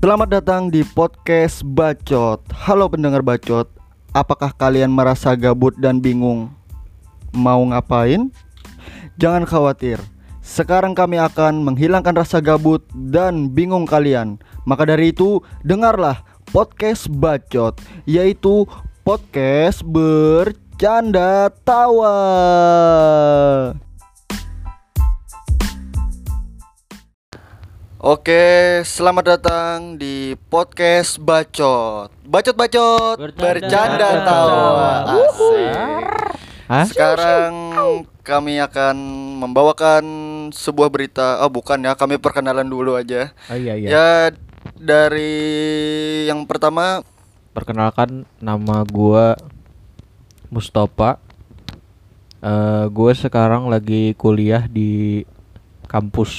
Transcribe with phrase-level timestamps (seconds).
[0.00, 2.40] Selamat datang di podcast Bacot.
[2.56, 3.68] Halo pendengar Bacot,
[4.16, 6.48] apakah kalian merasa gabut dan bingung
[7.36, 8.32] mau ngapain?
[9.20, 10.00] Jangan khawatir.
[10.40, 12.80] Sekarang kami akan menghilangkan rasa gabut
[13.12, 14.40] dan bingung kalian.
[14.64, 17.76] Maka dari itu, dengarlah podcast Bacot,
[18.08, 18.64] yaitu
[19.04, 22.16] podcast bercanda tawa.
[28.00, 32.08] Oke, selamat datang di podcast Bacot.
[32.24, 34.24] Bacot-bacot, Bercanda bercanda tawa.
[34.24, 34.92] tawa.
[35.20, 35.68] Asik.
[36.64, 36.86] Hah?
[36.88, 37.52] Sekarang
[38.24, 38.96] kami akan
[39.44, 40.04] membawakan
[40.48, 41.44] sebuah berita.
[41.44, 43.36] Oh, bukan ya, kami perkenalan dulu aja.
[43.52, 43.88] Oh iya iya.
[43.92, 44.08] Ya
[44.80, 45.44] dari
[46.24, 47.04] yang pertama
[47.52, 49.36] Perkenalkan nama gua
[50.48, 51.20] Mustafa.
[52.40, 55.20] Eh gue sekarang lagi kuliah di
[55.84, 56.32] kampus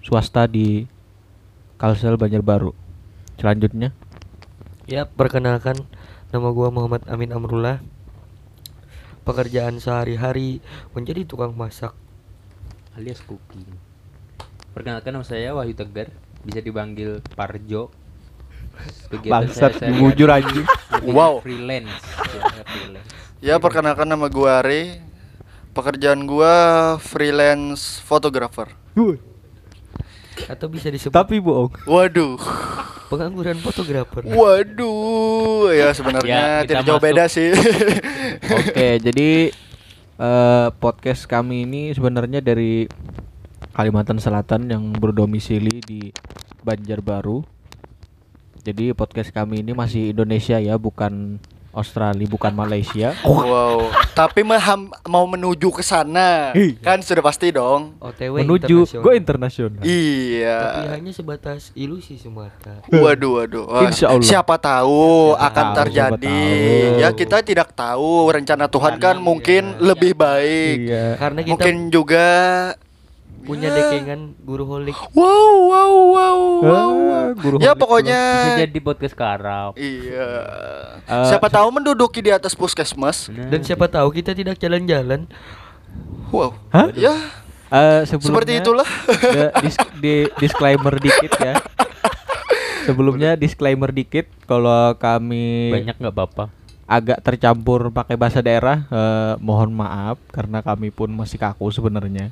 [0.00, 0.93] swasta di
[1.84, 2.72] Kalsel Banjarbaru.
[3.36, 3.92] Selanjutnya
[4.88, 5.76] Ya, perkenalkan
[6.32, 7.84] nama gua Muhammad Amin Amrullah.
[9.28, 10.64] Pekerjaan sehari-hari
[10.96, 11.92] menjadi tukang masak.
[12.96, 13.68] alias cooking.
[14.72, 16.08] Perkenalkan nama saya Wahyu Tegar,
[16.40, 17.92] bisa dipanggil Parjo.
[19.12, 20.64] Kegiatan bangsat saya bujur anjing.
[20.64, 21.44] lebih Wow.
[21.44, 22.00] freelance.
[22.32, 23.10] Ya, freelance.
[23.44, 25.04] ya perkenalkan nama gua Ari.
[25.76, 28.72] Pekerjaan gua freelance fotografer.
[30.46, 31.72] Atau bisa disebut Tapi bohong.
[31.84, 32.36] Waduh.
[33.04, 34.24] pengangguran fotografer.
[34.26, 37.06] Waduh, ya sebenarnya Ya, tidak jauh masuk.
[37.06, 37.50] beda sih.
[38.58, 39.30] Oke, jadi
[40.14, 42.88] eh podcast kami ini sebenarnya dari
[43.70, 46.10] Kalimantan Selatan yang berdomisili di
[46.62, 47.42] Banjarbaru.
[48.64, 51.38] Jadi podcast kami ini masih Indonesia ya, bukan
[51.74, 53.12] Australia, bukan Malaysia.
[53.22, 56.54] wow, tapi maham- mau menuju ke sana.
[56.54, 56.78] Iya.
[56.80, 57.98] Kan sudah pasti dong.
[57.98, 59.02] OTW Menuju internasional.
[59.02, 59.80] go internasional.
[59.80, 60.58] Tapi Iya.
[60.88, 62.80] hanya sebatas ilusi semata.
[62.88, 63.64] Waduh, waduh.
[63.66, 64.22] Wah, Insya Allah.
[64.24, 66.38] Siapa tahu Siapa akan tahu, terjadi.
[66.88, 66.98] tahu.
[66.98, 69.80] Ya kita tidak tahu rencana Tuhan kan Karena- mungkin iya.
[69.82, 70.76] lebih baik.
[70.80, 71.06] Iya.
[71.16, 72.26] Karena kita Mungkin juga
[73.44, 73.76] punya ya.
[73.76, 74.96] dekengan guru holik.
[75.10, 75.24] Wow,
[75.62, 76.90] wow, wow, wow.
[77.12, 79.72] Ah, guru Ya pokoknya Bisa jadi podcast karau.
[79.74, 80.28] Iya.
[81.04, 83.28] Eh, Siapa tahu menduduki di atas puskesmas.
[83.28, 85.28] Nah, Dan siapa tahu kita tidak jalan-jalan.
[86.28, 86.56] Wow.
[86.68, 86.88] Hah?
[86.92, 87.14] Ya,
[87.66, 88.88] Eh, sebelumnya seperti itulah.
[89.08, 91.54] da- dis- di- disclaimer dikit ya.
[92.84, 96.44] Sebelumnya disclaimer dikit kalau kami banyak nggak apa-apa.
[96.84, 102.28] agak tercampur pakai bahasa daerah eh, mohon maaf karena kami pun masih kaku sebenarnya.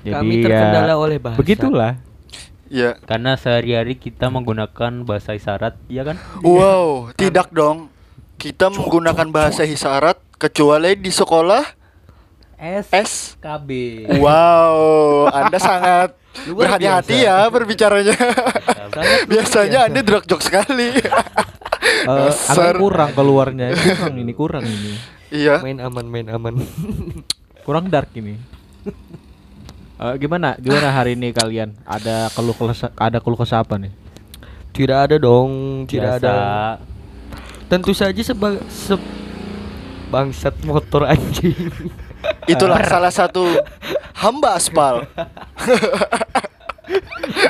[0.00, 1.38] Jadi Kami ya, terkendala oleh bahasa.
[1.40, 1.92] Begitulah.
[2.70, 2.96] Ya.
[3.02, 6.16] Karena sehari-hari kita menggunakan bahasa isyarat, ya kan?
[6.40, 7.90] Wow, tidak dong.
[8.40, 11.80] Kita menggunakan bahasa isyarat kecuali di sekolah
[12.60, 13.12] S S.
[13.40, 13.68] KB.
[14.20, 16.12] Wow, Anda sangat
[16.56, 18.16] berhati-hati ya berbicaranya.
[19.30, 19.88] Biasanya biasa.
[19.88, 20.92] Anda drag joke sekali.
[21.80, 23.72] Eh, agak kurang keluarnya.
[23.72, 25.00] Kurang ini kurang ini.
[25.32, 25.64] Iya.
[25.64, 26.60] Main aman, main aman.
[27.64, 28.36] Kurang dark ini.
[30.00, 30.56] Eh, gimana?
[30.56, 31.76] Gimana hari ini kalian?
[31.84, 33.92] Ada keluh kesah ada keluh kesah apa nih?
[34.72, 36.24] Tidak ada dong, tidak Biasa.
[36.24, 36.36] ada.
[37.68, 38.96] Tentu saja sebagai se
[40.08, 41.52] bangsat motor anjing.
[42.52, 43.44] Itulah salah satu
[44.16, 45.04] hamba aspal.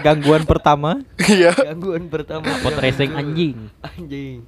[0.04, 1.54] Gangguan pertama Iya.
[1.54, 2.50] Gangguan pertama.
[2.60, 3.70] Pot racing anjing.
[3.80, 4.44] Anjing.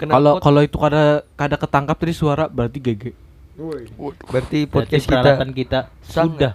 [0.00, 3.12] kalau kalau itu kada kada ketangkap tadi suara berarti GG.
[3.60, 6.52] berarti Berarti podcast peralatan kita kita sudah.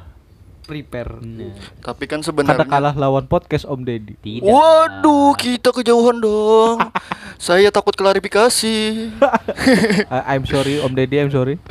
[0.65, 1.21] Prepare.
[1.21, 4.17] Nah, Tapi kan sebenarnya kalah lawan podcast Om Deddy.
[4.19, 4.49] tidak.
[4.49, 6.81] Waduh, kita kejauhan dong.
[7.45, 8.75] Saya takut klarifikasi.
[10.33, 11.61] I'm sorry Om Deddy, I'm sorry.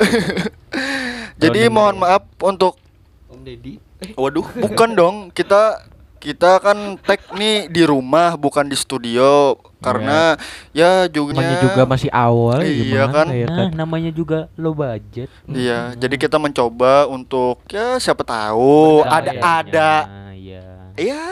[1.35, 2.79] Jadi mohon maaf untuk
[3.27, 3.83] Om Deddy.
[4.15, 5.15] Waduh, bukan dong.
[5.35, 5.83] Kita
[6.17, 10.33] kita kan tag nih di rumah bukan di studio karena
[10.71, 12.73] ya juga Namanya juga masih awal Iya
[13.05, 13.27] gimana kan?
[13.29, 13.67] ya Nah, kan?
[13.71, 15.29] namanya juga low budget.
[15.45, 19.91] Iya, jadi kita mencoba untuk ya siapa tahu ada ada
[20.33, 20.65] Iya.
[20.97, 21.23] ya.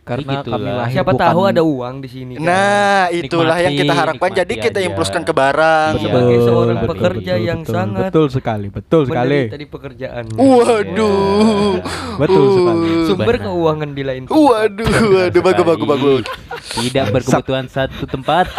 [0.00, 0.58] Karena Begitulah.
[0.58, 2.32] kami lahir Siapa bukan tahu ada uang di sini.
[2.34, 2.42] kan?
[2.42, 4.30] Nah, itulah yang kita Nikmati, harapkan.
[4.32, 4.86] Jadi nikmati kita aja.
[4.90, 5.92] impulskan ke barang.
[5.92, 6.02] Iya.
[6.02, 9.38] Sebagai seorang betul, pekerja betul, yang betul, sangat betul sekali, betul sekali.
[9.40, 10.24] menderita di pekerjaan.
[10.34, 11.74] Waduh.
[12.16, 12.90] Betul sekali.
[13.06, 14.22] Sumber keuangan di lain.
[14.26, 16.22] Waduh, waduh bagus bagus bagus.
[16.70, 18.50] Tidak berkebutuhan satu tempat.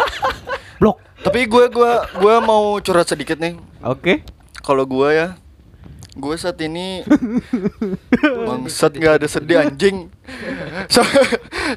[0.78, 0.98] Blok.
[1.22, 3.54] Tapi gue gua gua mau curhat sedikit nih.
[3.80, 4.26] Oke.
[4.58, 5.26] Kalau gue ya,
[6.12, 7.06] gue saat ini
[8.48, 10.08] bangsat nggak ada sedih anjing.
[10.92, 11.04] So,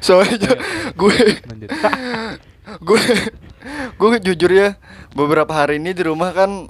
[0.02, 0.56] soalnya
[0.98, 1.16] gue
[2.88, 3.02] gue
[3.96, 4.74] gue jujur ya
[5.16, 6.68] beberapa hari ini di rumah kan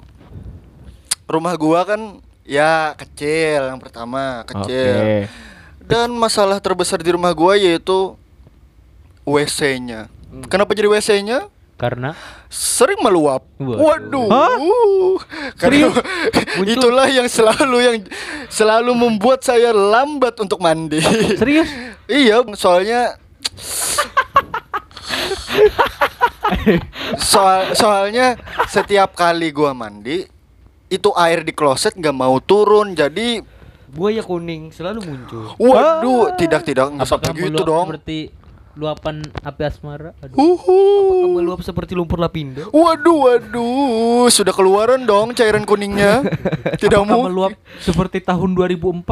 [1.27, 5.27] rumah gua kan ya kecil yang pertama kecil Oke.
[5.83, 8.15] dan masalah terbesar di rumah gua yaitu
[9.27, 10.07] WC-nya.
[10.47, 11.51] Kenapa jadi WC-nya?
[11.77, 12.17] Karena
[12.49, 13.45] Sering meluap.
[13.61, 13.77] Waduh.
[13.77, 14.27] Waduh.
[14.33, 14.57] Hah?
[15.61, 15.93] Karena
[16.73, 17.97] itulah yang selalu yang
[18.49, 20.97] selalu membuat saya lambat untuk mandi.
[21.37, 21.69] Serius?
[22.09, 23.15] iya, soalnya
[27.19, 28.39] Soal soalnya
[28.71, 30.23] setiap kali gua mandi
[30.87, 33.43] itu air di kloset nggak mau turun jadi
[33.87, 35.43] Buaya kuning selalu muncul.
[35.59, 38.31] waduh tidak tidak nggak sampai gitu dong seperti
[38.77, 40.13] luapan api asmara?
[40.21, 40.37] Aduh.
[40.37, 40.77] Uhu.
[40.77, 42.69] Apakah meluap seperti lumpur lapindo?
[42.69, 46.21] Waduh, waduh, sudah keluaran dong cairan kuningnya.
[46.81, 47.25] Tidak Apakah mau.
[47.25, 49.03] meluap seperti tahun 2004?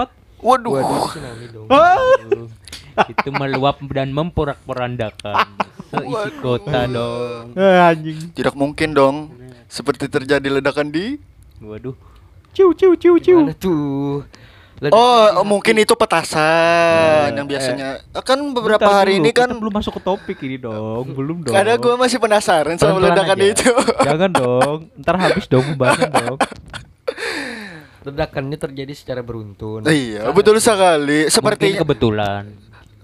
[0.46, 0.72] Waduh.
[0.78, 1.68] Waduh, tsunami dong.
[2.96, 5.36] itu meluap dan memporak-porandakan
[5.92, 7.52] seisi kota dong.
[7.58, 8.32] Eh, anjing.
[8.32, 9.16] Tidak mungkin dong.
[9.68, 11.18] Seperti terjadi ledakan di
[11.60, 11.98] Waduh.
[12.56, 13.44] Ciu ciu ciu ciu.
[13.44, 14.24] Gimana tuh?
[14.76, 15.84] Ledakan Oh, di mungkin hati.
[15.84, 18.04] itu petasan yang biasanya.
[18.20, 21.38] Kan beberapa Bentar hari dulu, ini kan kita belum masuk ke topik ini dong, belum
[21.44, 21.56] dong.
[21.56, 23.48] Karena gue masih penasaran sama ledakan aja.
[23.56, 23.72] itu.
[24.04, 26.38] Jangan dong, ntar habis dong pembahasan dong.
[28.04, 29.82] ledakannya terjadi secara beruntun.
[29.88, 31.26] iya, betul sekali.
[31.26, 32.44] Mungkin Seperti kebetulan.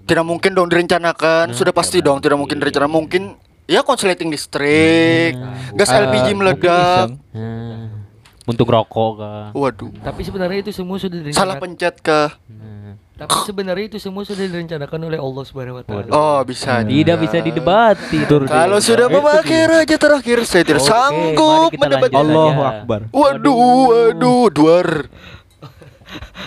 [0.04, 1.50] tidak mungkin dong direncanakan.
[1.50, 2.92] Sudah pasti dong tidak mungkin direncanakan.
[2.92, 3.22] Mungkin
[3.64, 5.34] ya konsleting listrik,
[5.72, 7.06] gas Eh, LPG mungkin meledak.
[7.32, 8.01] Hmm.
[8.42, 9.46] Untuk rokok kah?
[9.52, 9.92] Waduh.
[10.02, 11.62] Tapi sebenarnya itu semua sudah Salah direncanakan.
[11.62, 12.30] pencet kah?
[12.46, 12.98] Hmm.
[13.12, 16.10] Tapi sebenarnya itu semua sudah direncanakan oleh Allah Subhanahu wa taala.
[16.10, 16.82] Oh, bisa.
[16.82, 17.22] Tidak juga.
[17.22, 18.18] bisa didebati.
[18.26, 22.10] Kalau sudah memakai raja terakhir saya tidak sanggup mendebat.
[22.10, 22.60] lanjut Allahu.
[22.60, 23.00] Akbar.
[23.08, 23.54] Waduh,
[23.86, 24.88] waduh, duar.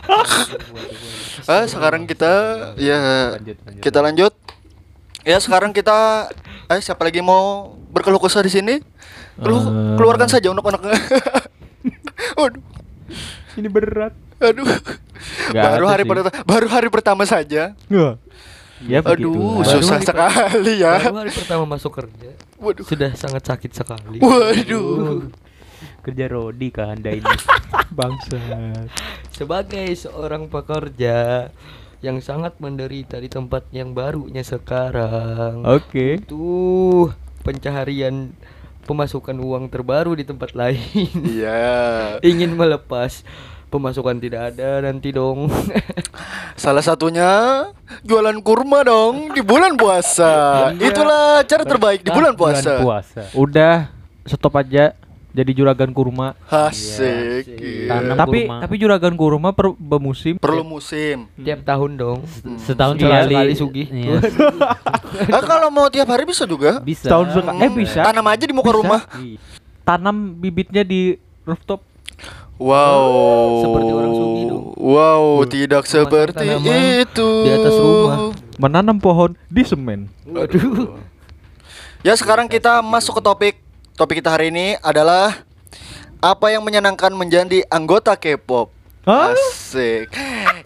[1.48, 2.32] ah, sekarang kita
[2.76, 3.00] ya
[3.34, 3.82] Lanjut, lanjut.
[3.82, 4.34] kita lanjut.
[5.24, 6.30] Ya, sekarang kita
[6.68, 8.76] eh siapa lagi mau berkeluh kesah di sini?
[9.36, 9.96] Keluh, Eh.
[9.98, 10.92] keluarkan saja unek-uneknya.
[13.56, 14.13] Ini berat.
[14.36, 14.68] aduh.
[15.56, 17.72] Nggak baru hari pertama baru hari pertama saja.
[18.84, 19.31] Ya begitu.
[19.31, 21.00] Aduh, Baru susah hari sekali ya.
[21.07, 22.84] Baru hari pertama masuk kerja Waduh.
[22.84, 24.19] sudah sangat sakit sekali.
[24.19, 25.31] Waduh.
[26.04, 27.25] Kerja Rodi kah anda ini?
[27.98, 28.92] Bangsat.
[29.31, 31.50] Sebagai seorang pekerja
[32.04, 35.63] yang sangat menderita di tempat yang barunya sekarang.
[35.66, 36.19] Oke.
[36.28, 37.10] Tuh
[37.42, 38.36] pencaharian
[38.86, 41.10] pemasukan uang terbaru di tempat lain.
[41.26, 41.60] Iya.
[42.30, 43.26] Ingin melepas
[43.74, 45.50] pemasukan tidak ada nanti dong.
[46.64, 47.30] Salah satunya
[48.06, 50.72] jualan kurma dong di bulan puasa.
[50.78, 52.80] Itulah cara terbaik di bulan puasa.
[52.80, 53.22] Bulan puasa.
[53.36, 53.76] Udah
[54.26, 54.96] stop aja
[55.36, 56.40] jadi juragan kurma.
[56.48, 57.44] Asik.
[57.44, 57.90] Iya, iya.
[57.92, 58.58] Tanam tapi kurma.
[58.64, 60.40] tapi juragan kurma per bermusim.
[60.40, 61.28] Perlu musim.
[61.36, 62.20] Tiap tahun dong.
[62.64, 63.34] Setahun Sekali- sekali.
[63.36, 63.88] sekali sugih.
[63.92, 64.18] Iya.
[65.16, 66.84] Ah, kalau mau tiap hari bisa juga.
[66.84, 67.08] Bisa.
[67.08, 67.60] Setahun sekali.
[67.60, 68.04] Eh bisa.
[68.04, 68.80] Tanam aja di muka Bisa.
[68.80, 69.02] rumah.
[69.16, 69.40] Iya.
[69.82, 71.80] Tanam bibitnya di rooftop.
[72.56, 73.08] Wow.
[73.62, 74.66] Seperti orang Sugi dong.
[74.76, 76.46] Wow, tidak seperti
[77.00, 77.30] itu.
[77.44, 78.18] di atas rumah.
[78.56, 80.08] Menanam pohon di semen.
[80.24, 80.96] Waduh.
[82.00, 83.56] Ya, sekarang kita masuk ke topik.
[83.96, 85.48] Topik kita hari ini adalah
[86.20, 88.68] apa yang menyenangkan menjadi anggota K-pop.
[89.08, 90.12] Asik.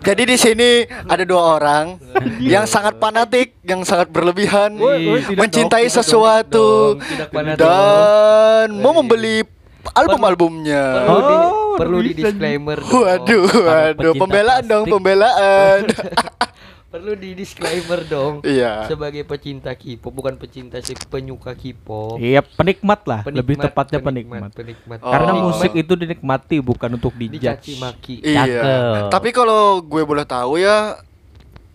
[0.02, 0.70] Jadi di sini
[1.06, 2.02] ada dua orang
[2.42, 6.68] yang sangat fanatik, yang sangat berlebihan, woi, tidak mencintai dong, sesuatu
[6.98, 9.46] dong, fanatik dan mau membeli
[9.92, 10.84] album-albumnya.
[11.06, 12.82] Perlu di Oh, perlu di disclaimer.
[12.82, 12.90] dong.
[12.98, 15.80] Waduh, waduh, pembelaan dong, pembelaan.
[16.90, 18.42] Perlu di disclaimer dong.
[18.42, 18.90] Iya.
[18.90, 22.18] Sebagai pecinta K-pop bukan pecinta sih penyuka K-pop.
[22.18, 23.22] Iya, penikmat lah.
[23.22, 24.50] Penikmat, Lebih tepatnya penikmat.
[24.58, 24.98] penikmat.
[25.06, 25.14] Oh.
[25.14, 25.50] Karena Penikmat.
[25.54, 27.78] musik itu dinikmati bukan untuk dicaci dijudge.
[27.78, 28.16] maki.
[28.26, 29.06] Iya.
[29.14, 30.98] Tapi kalau gue boleh tahu ya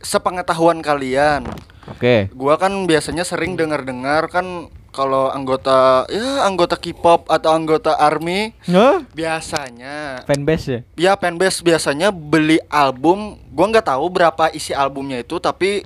[0.03, 1.49] sepengetahuan kalian,
[1.89, 2.29] Oke.
[2.37, 9.03] gua kan biasanya sering dengar-dengar kan kalau anggota ya anggota K-pop atau anggota ARMY Hah?
[9.11, 10.81] biasanya Fanbase ya?
[10.95, 15.83] ya fanbase biasanya beli album gua nggak tahu berapa isi albumnya itu tapi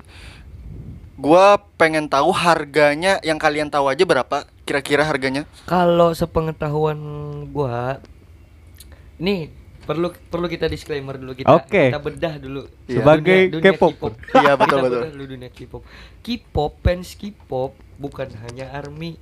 [1.17, 6.95] gua pengen tahu harganya yang kalian tahu aja berapa kira-kira harganya Kalau sepengetahuan
[7.49, 7.97] gua
[9.17, 9.49] nih
[9.83, 11.89] perlu perlu kita disclaimer dulu kita Oke.
[11.89, 12.61] kita bedah dulu.
[12.85, 14.13] Sebagai K-pop.
[14.37, 15.01] Iya, betul, Kita betul.
[15.01, 15.81] bedah dulu dunia K-pop
[16.21, 19.19] K-pop fans K-pop bukan hanya ARMY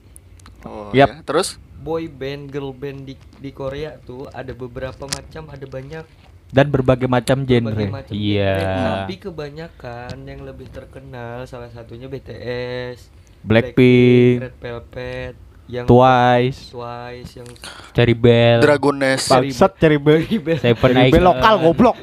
[0.63, 1.09] oh Yap.
[1.09, 1.15] ya.
[1.25, 6.05] terus boy band girl band di di Korea tuh ada beberapa macam ada banyak
[6.47, 8.07] Dan berbagai macam genre.
[8.07, 8.53] Iya.
[8.55, 8.87] genre.
[9.03, 13.11] tapi kebanyakan yang lebih terkenal salah satunya BTS
[13.43, 15.35] Blackpink, Red Velvet
[15.67, 17.47] yang Twice, Twice yang
[17.91, 18.63] Cari bel.
[18.63, 20.23] Dragon Nest Bangsat cari be
[20.55, 21.27] Seven cari be Icon.
[21.27, 21.97] lokal goblok.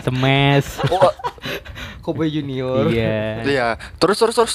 [0.00, 0.80] Smash.
[0.88, 1.12] oh,
[2.04, 3.44] Kobe Junior Iya.
[3.44, 3.68] iya
[4.00, 4.54] terus terus terus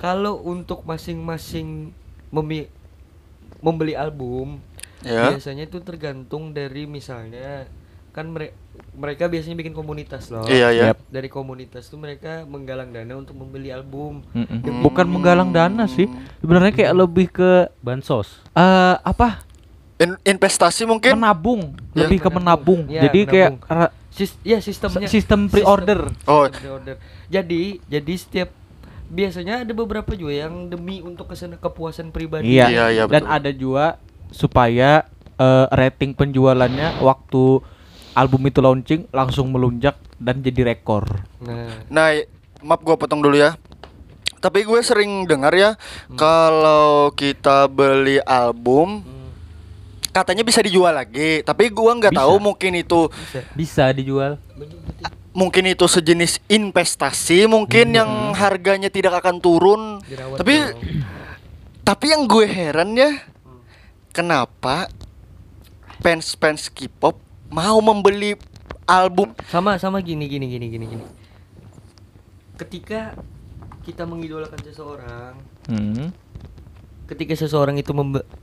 [0.00, 1.92] Kalau untuk masing-masing
[2.30, 2.72] memi-
[3.60, 4.64] membeli album,
[5.00, 7.68] ya biasanya itu tergantung dari misalnya
[8.10, 8.56] kan mere-
[8.90, 10.42] mereka biasanya bikin komunitas loh.
[10.44, 10.84] Iya ya.
[10.90, 10.98] Yap.
[11.06, 14.24] Dari komunitas tuh mereka menggalang dana untuk membeli album.
[14.32, 14.80] Mm-mm.
[14.80, 16.08] Bukan menggalang dana sih.
[16.40, 18.40] Sebenarnya kayak lebih ke Bansos.
[18.50, 19.44] eh apa?
[20.00, 21.12] In- investasi mungkin.
[21.12, 22.02] Menabung, Ya.
[22.02, 22.88] lebih ke menabung.
[22.88, 23.84] Ya, Jadi kayak menabung.
[23.84, 26.10] ra- Sis ya sistemnya sistem pre-order.
[26.26, 26.44] Oh.
[26.44, 26.96] sistem pre-order.
[27.30, 28.50] Jadi jadi setiap
[29.10, 32.56] biasanya ada beberapa juga yang demi untuk ke sana kepuasan pribadi.
[32.56, 32.66] Iya.
[32.70, 33.36] Iya, iya, Dan betul.
[33.36, 33.86] ada juga
[34.30, 37.60] supaya eh, rating penjualannya waktu
[38.14, 41.26] album itu launching langsung melunjak dan jadi rekor.
[41.42, 42.06] Nah, Nah,
[42.62, 43.58] maaf gua potong dulu ya.
[44.40, 45.76] Tapi gue sering dengar ya
[46.16, 49.28] kalau kita beli album hmm,
[50.16, 53.40] katanya bisa dijual lagi, tapi gua nggak tahu mungkin itu bisa.
[53.52, 54.40] Bisa dijual.
[55.30, 60.02] Mungkin itu sejenis investasi mungkin yang harganya tidak akan turun.
[60.02, 60.78] Dirawat Tapi dong.
[61.80, 63.10] tapi yang gue heran ya
[64.10, 64.90] kenapa
[66.00, 67.18] fans-fans K-pop
[67.50, 68.34] mau membeli
[68.86, 71.04] album sama sama gini gini gini gini gini.
[72.56, 73.16] Ketika
[73.80, 75.34] kita mengidolakan seseorang,
[75.66, 76.12] Hmm.
[77.06, 77.90] ketika seseorang itu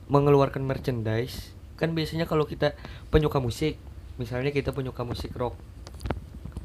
[0.07, 2.73] mengeluarkan merchandise, kan biasanya kalau kita
[3.13, 3.77] penyuka musik,
[4.17, 5.53] misalnya kita penyuka musik rock,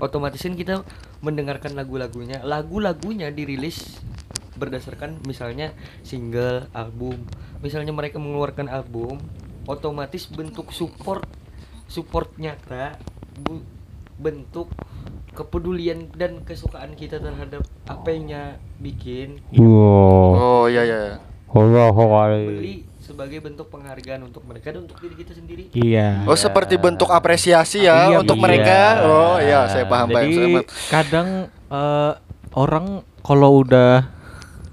[0.02, 0.82] otomatis kan kita
[1.22, 4.02] mendengarkan lagu-lagunya, lagu-lagunya dirilis
[4.58, 5.70] berdasarkan misalnya
[6.02, 7.22] single, album.
[7.62, 9.22] Misalnya mereka mengeluarkan album,
[9.64, 11.22] otomatis bentuk support
[11.86, 12.98] support nyata,
[13.38, 13.62] bu-
[14.18, 14.68] bentuk
[15.32, 18.28] kepedulian dan kesukaan kita terhadap apa yang
[18.76, 20.36] bikin Wow.
[20.36, 21.02] Oh iya iya.
[22.58, 25.62] beli sebagai bentuk penghargaan untuk mereka dan untuk diri kita sendiri.
[25.74, 26.22] Iya.
[26.24, 28.42] Oh seperti bentuk apresiasi ya Iya, untuk iya.
[28.42, 28.80] mereka.
[29.02, 30.08] Oh iya saya paham.
[30.08, 30.64] Jadi saya paham.
[30.88, 31.28] kadang
[31.68, 32.12] eh,
[32.54, 32.86] orang
[33.20, 34.06] kalau udah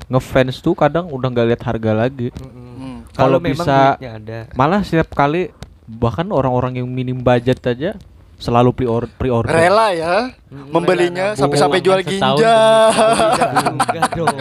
[0.07, 2.29] ngefans tuh kadang udah nggak lihat harga lagi.
[2.31, 2.69] Mm-mm.
[2.77, 2.97] Hmm.
[3.11, 4.39] Kalau memang bisa- ada.
[4.53, 5.49] Malah setiap kali
[5.89, 7.97] bahkan orang-orang yang minim budget aja
[8.39, 8.71] selalu
[9.19, 9.51] pre-order.
[9.51, 10.15] Rela ya
[10.49, 12.33] Mm, membelinya sampai-sampai jual ginjal.
[13.93, 14.33] Enggak dong.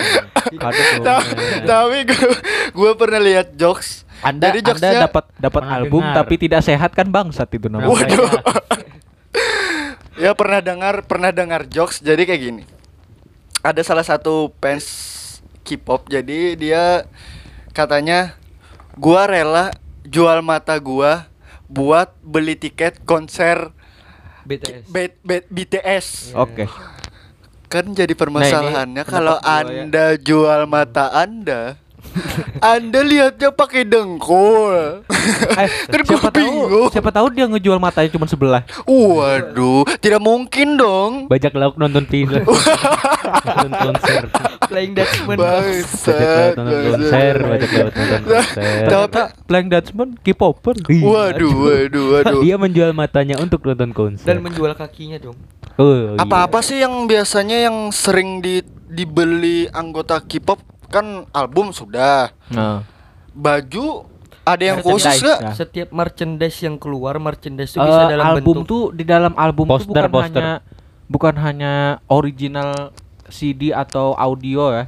[1.68, 2.32] Tapi gue
[2.72, 4.08] gue pernah lihat jokes.
[4.24, 6.16] Anda Jadi Anda jokesnya dapat dapat album dengar.
[6.24, 7.92] tapi tidak sehat kan bangsat itu namanya.
[7.92, 8.30] Waduh.
[10.24, 12.64] ya pernah dengar pernah dengar jokes jadi kayak gini.
[13.60, 14.86] Ada salah satu fans
[15.62, 17.04] K-pop jadi dia
[17.76, 18.32] katanya
[18.96, 19.76] gua rela
[20.08, 21.28] jual mata gua
[21.68, 23.76] buat beli tiket konser
[24.48, 24.82] BTS.
[24.88, 26.06] B- B- BTS.
[26.32, 26.64] Oke.
[27.68, 29.60] Kan jadi permasalahannya pendapat kalau ya.
[29.60, 31.76] Anda jual mata Anda
[32.58, 35.04] Anda lihatnya pakai dengkul.
[35.58, 36.88] Eh, Kan siapa tahu bingung.
[36.90, 38.62] siapa tahu dia ngejual matanya cuma sebelah.
[38.84, 41.12] Waduh, tidak mungkin dong.
[41.30, 42.42] Bajak lauk nonton film.
[43.62, 44.22] nonton konser.
[44.68, 45.36] Playing Dutchman.
[45.38, 47.34] Bajak laut nonton konser.
[47.38, 48.86] Bajak laut nonton konser.
[48.88, 50.76] Tapi Playing Dutchman K-popper.
[50.88, 52.40] waduh, waduh, waduh.
[52.42, 54.26] Dia menjual matanya untuk nonton konser.
[54.26, 55.38] Dan menjual kakinya dong.
[55.78, 56.18] Oh, iya.
[56.18, 62.32] Apa-apa sih yang biasanya yang sering di, dibeli anggota K-pop kan album sudah.
[62.48, 62.84] Nah.
[63.30, 64.08] Baju
[64.42, 65.38] ada yang khusus gak?
[65.38, 65.52] Ya.
[65.52, 69.64] Setiap merchandise yang keluar, merchandise itu Eh, bisa dalam album bentuk tuh di dalam album
[69.64, 70.32] tuh Poster, bukan poster.
[70.34, 70.50] hanya
[71.06, 71.72] bukan hanya
[72.06, 72.92] original
[73.28, 74.84] CD atau audio ya.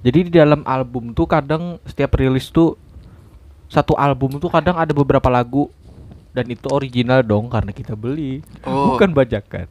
[0.00, 2.76] Jadi di dalam album tuh kadang setiap rilis tuh
[3.66, 5.68] satu album tuh kadang ada beberapa lagu
[6.30, 8.92] dan itu original dong karena kita beli, Oh.
[8.92, 9.68] bukan bajakan.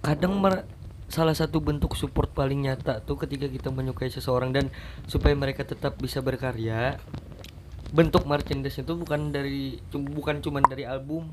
[0.00, 0.64] kadang mer-
[1.10, 4.70] salah satu bentuk support paling nyata tuh ketika kita menyukai seseorang dan
[5.10, 7.02] supaya mereka tetap bisa berkarya
[7.90, 11.26] bentuk merchandise itu bukan dari bukan cuman dari album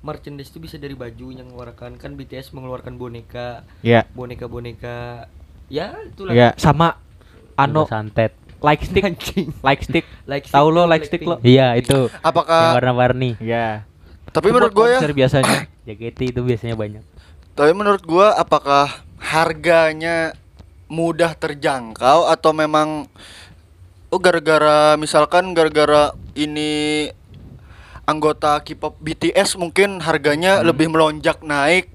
[0.00, 5.28] merchandise itu bisa dari baju yang mengeluarkan kan BTS mengeluarkan boneka Ya, boneka boneka
[5.68, 6.96] ya itulah ya sama
[7.54, 8.34] Ano santet.
[8.64, 9.52] like stick, Anjing.
[9.62, 10.02] like stick.
[10.30, 11.36] Like Tahu lo like stick lo?
[11.44, 12.08] Iya, itu.
[12.24, 13.36] Apakah warna-warni.
[13.38, 13.84] Ya.
[14.32, 15.68] tapi Itu menurut gue ya, biasanya.
[15.84, 17.04] JKT itu biasanya banyak.
[17.54, 20.34] Tapi menurut gua apakah harganya
[20.90, 23.08] mudah terjangkau atau memang
[24.10, 27.08] oh gara-gara misalkan gara-gara ini
[28.04, 31.90] anggota K-pop BTS mungkin harganya lebih melonjak naik.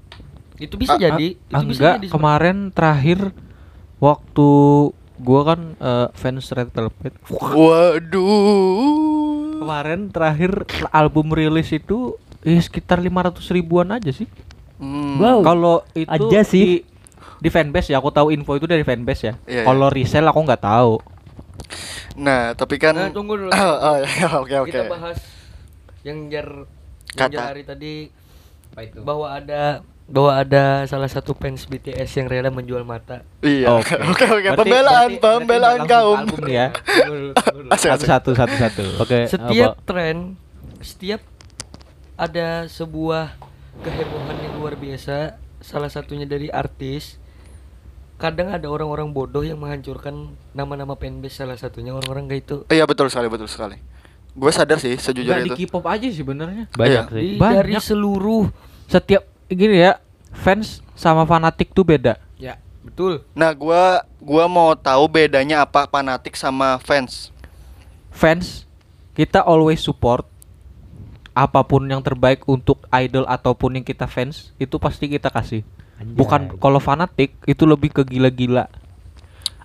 [0.60, 3.32] itu bisa Ah, jadi itu Ah, bisa enggak, jadi kemarin terakhir
[3.96, 4.48] waktu
[5.16, 7.14] gua kan eh, fans Red Velvet.
[7.32, 8.28] Waduh.
[9.56, 14.28] Kemarin terakhir album rilis itu eh, sekitar 500 ribuan aja sih.
[14.80, 15.16] Hmm.
[15.16, 15.38] Wow.
[15.42, 16.64] Kalau itu Aja sih.
[16.64, 16.68] di,
[17.38, 19.34] di fanbase ya, aku tahu info itu dari fanbase ya.
[19.44, 20.96] Iya, Kalau resell aku nggak tahu.
[22.16, 23.52] Nah, tapi kan Nah, tunggu dulu.
[23.54, 24.70] Oh, iya, oke oke.
[24.70, 25.20] kita bahas
[26.00, 26.48] yang jar
[27.06, 27.30] yang Kata.
[27.30, 28.08] jar hari tadi
[28.96, 33.22] bahwa ada bahwa ada salah satu fans BTS yang rela menjual mata.
[33.40, 33.76] Iya.
[33.76, 33.94] Oke.
[34.10, 36.18] Oke oke Berarti- pembelaan berarti- pembelaan berarti kaum.
[36.18, 36.66] album ya.
[37.78, 38.84] Satu satu satu satu.
[38.98, 39.18] Oke.
[39.26, 39.84] setiap apa?
[39.84, 40.16] tren,
[40.80, 41.20] setiap
[42.16, 43.38] ada sebuah
[43.80, 47.16] kehebohan yang luar biasa salah satunya dari artis
[48.16, 50.12] kadang ada orang-orang bodoh yang menghancurkan
[50.52, 53.80] nama-nama fanbase salah satunya orang-orang kayak itu Iya betul sekali betul sekali.
[54.30, 55.66] Gue sadar sih sejujurnya Nggak di itu.
[55.66, 56.68] K-pop aja sih benernya.
[56.70, 57.10] Banyak Iya.
[57.10, 57.24] sih.
[57.26, 57.56] Di- Banyak.
[57.56, 58.44] dari seluruh
[58.86, 62.18] Setiap gini ya, fans sama fanatik tuh beda.
[62.36, 67.32] ya betul Nah, gua gua mau tahu bedanya apa fanatik sama fans.
[68.10, 68.66] Fans
[69.12, 70.26] kita always support
[71.30, 75.62] apa pun yang terbaik untuk idol ataupun yang kita fans itu pasti kita kasih.
[75.96, 76.16] Anjay.
[76.16, 78.66] Bukan kalau fanatik itu lebih ke gila-gila.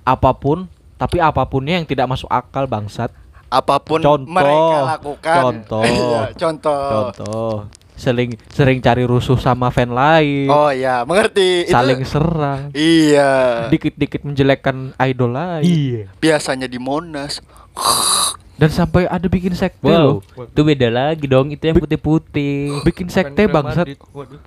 [0.01, 3.09] Apa pun, tapi apapunnya yang tidak masuk akal bangsat.
[3.49, 4.29] Apa pun Contoh.
[4.29, 5.35] mereka lakukan.
[5.41, 5.83] Contoh.
[5.89, 6.85] Iya, contoh.
[6.91, 7.53] Contoh,
[7.95, 11.63] sering sering cari rusuh sama fan lain, Oh iya, mengerti.
[11.63, 13.71] Itu- saling serang, Iya.
[13.71, 16.03] dikit-dikit menjelekkan idol lain, Iya.
[16.19, 17.39] Biasanya di Monas.
[18.55, 20.47] dan sampai ada bikin sekte Wow, loh.
[20.47, 21.49] itu beda lagi dong.
[21.49, 22.79] Itu yang putih-putih.
[22.81, 23.83] Bikin sekte bangsat.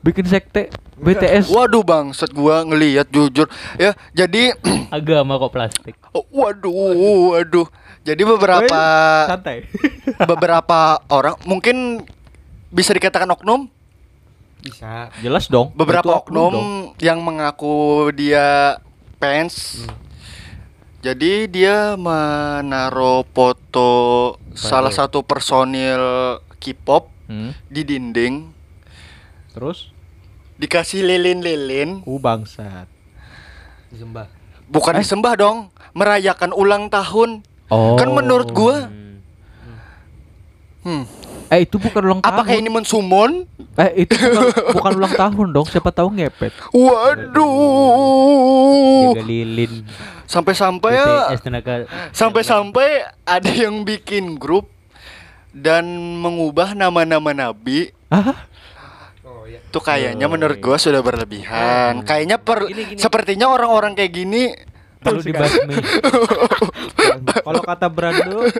[0.00, 1.48] Bikin sekte BTS.
[1.48, 3.44] Waduh bangsat gua ngelihat jujur.
[3.74, 4.56] Ya, jadi
[4.90, 5.94] Agama kok plastik.
[6.10, 6.72] Oh, waduh,
[7.30, 7.68] waduh.
[8.00, 8.78] Jadi beberapa
[9.26, 9.68] Santai.
[10.30, 12.00] beberapa orang mungkin
[12.68, 13.68] bisa dikatakan oknum,
[14.58, 15.72] bisa Jelas dong.
[15.72, 16.68] beberapa itu oknum dong.
[16.98, 18.80] yang mengaku dia
[19.16, 19.84] fans.
[20.98, 23.90] Jadi dia menaruh foto
[24.50, 26.02] salah satu personil
[26.58, 28.48] K-pop Hmm, di dinding,
[29.52, 29.92] Terus,
[30.56, 32.88] dikasih lilin-lilin, uh bangsat.
[33.88, 34.32] disembah
[34.66, 35.04] bukan Eh?
[35.04, 35.58] disembah dong,
[35.92, 37.44] merayakan ulang tahun.
[37.68, 37.94] Oh.
[37.94, 39.20] Kan menurut gua, Hmm.
[40.82, 41.04] hmm,
[41.48, 42.32] Eh itu bukan ulang tahun.
[42.32, 43.44] apakah ini mensumon?
[43.74, 44.48] Eh itu bukan,
[44.80, 45.66] bukan ulang tahun dong.
[45.66, 46.52] Siapa tahu ngepet.
[46.72, 47.44] Waduh.
[49.12, 49.84] Jaga lilin.
[50.28, 51.32] Sampai-sampai ya
[52.12, 52.88] sampai-sampai
[53.24, 54.68] ada yang bikin grup
[55.56, 55.88] dan
[56.20, 57.96] mengubah nama-nama nabi.
[59.24, 62.04] Oh iya Tuh kayaknya Oh, menurut gua sudah berlebihan.
[62.04, 63.00] Kayaknya per Gini, gini.
[63.00, 64.52] sepertinya orang-orang kayak gini
[64.98, 65.78] Perlu dibasmi.
[67.46, 68.50] kalau kata Brando,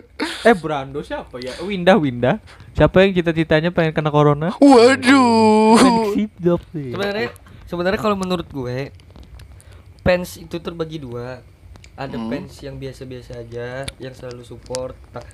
[0.47, 1.51] eh Brando siapa ya?
[1.61, 2.39] Winda Winda.
[2.79, 4.55] Siapa yang cita-citanya pengen kena corona?
[4.63, 6.15] waduh.
[6.15, 7.29] Sebenarnya
[7.67, 8.89] sebenarnya kalau menurut gue
[9.99, 11.43] fans itu terbagi dua
[11.99, 12.31] ada Hmm.
[12.31, 15.27] fans yang biasa-biasa aja yang selalu support ta-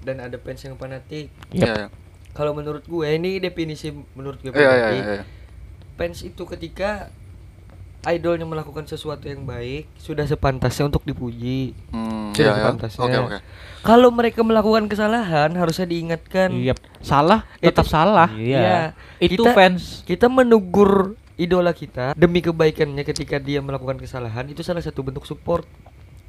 [0.00, 1.88] dan ada fans yang fanatik Iya,
[2.30, 5.22] kalau menurut gue ini definisi menurut gue iya, iya, pribadi iya.
[5.94, 7.08] fans itu ketika
[8.02, 12.60] idolnya melakukan sesuatu yang baik sudah sepantasnya untuk dipuji Hmm, sudah iya, iya.
[12.62, 13.38] sepantasnya Oke, oke.
[13.82, 18.28] kalau mereka melakukan kesalahan harusnya diingatkan Iya, salah, tetap Itu- salah.
[18.30, 18.92] Iya.
[19.18, 20.00] Itu kita- fans.
[20.04, 25.64] kita menegur idola kita demi kebaikannya ketika dia melakukan kesalahan itu salah satu bentuk support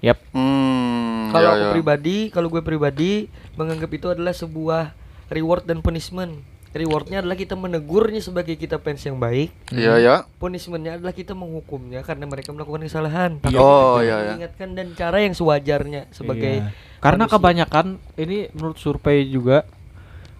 [0.02, 0.18] Yap.
[0.32, 1.72] Hmm, kalau iya, aku iya.
[1.72, 3.12] pribadi kalau gue pribadi
[3.54, 4.98] menganggap itu adalah sebuah
[5.30, 10.16] reward dan punishment rewardnya adalah kita menegurnya sebagai kita fans yang baik Iya, ya.
[10.38, 14.18] punishmentnya adalah kita menghukumnya karena mereka melakukan kesalahan Oh, Kita iya, iya.
[14.32, 16.72] mengingatkan dan cara yang sewajarnya sebagai Iya.
[16.98, 17.36] Karena manusia.
[17.36, 17.86] kebanyakan
[18.16, 19.68] ini menurut survei juga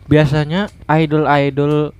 [0.06, 1.92] biasanya idol-idol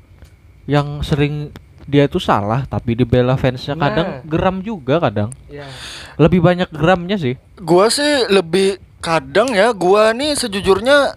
[0.66, 1.52] yang sering
[1.84, 3.84] dia tuh salah tapi dibela fansnya Nah.
[3.84, 5.30] kadang geram juga kadang.
[5.46, 5.68] ya
[6.20, 7.36] Lebih banyak geramnya sih.
[7.60, 11.16] Gua sih lebih kadang ya, gua nih sejujurnya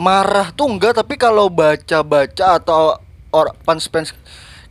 [0.00, 2.96] marah tuh enggak, tapi kalau baca-baca atau
[3.30, 4.16] or fans-fans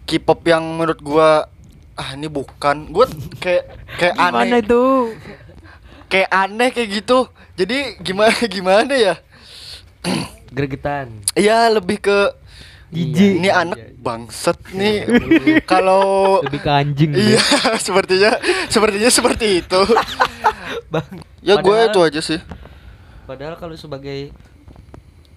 [0.09, 1.45] K-pop yang menurut gua
[1.93, 3.05] ah ini bukan, gua
[3.37, 3.65] kayak
[3.99, 4.83] kayak aneh, itu?
[6.09, 7.29] kayak aneh kayak gitu.
[7.59, 9.15] Jadi gimana gimana ya?
[10.49, 12.33] gregetan Iya lebih ke
[12.89, 13.31] Jijik.
[13.37, 13.93] Ini Iya, anak iya.
[13.95, 14.95] bangset nih.
[15.63, 17.41] Kalau Lebih ke anjing iya
[17.85, 18.31] sepertinya
[18.65, 19.81] sepertinya seperti itu.
[20.93, 21.05] bang
[21.39, 22.39] Ya gue itu aja sih.
[23.23, 24.33] Padahal kalau sebagai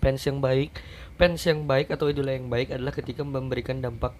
[0.01, 0.73] fans yang baik,
[1.15, 4.17] fans yang baik atau idola yang baik adalah ketika memberikan dampak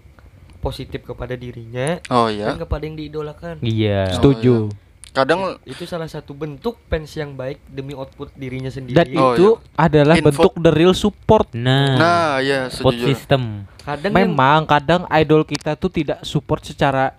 [0.61, 2.53] positif kepada dirinya Oh iya.
[2.53, 3.59] dan kepada yang diidolakan.
[3.65, 4.15] Iya.
[4.15, 4.71] Setuju.
[5.13, 8.97] Kadang Itu salah satu bentuk fans yang baik demi output dirinya sendiri.
[8.97, 11.53] Dan Oh, itu adalah Info- bentuk the real support.
[11.53, 13.13] Nah, nah ya support sejujurnya.
[13.13, 13.43] system.
[13.79, 17.13] Kadang yang- Memang kadang idol kita tuh tidak support secara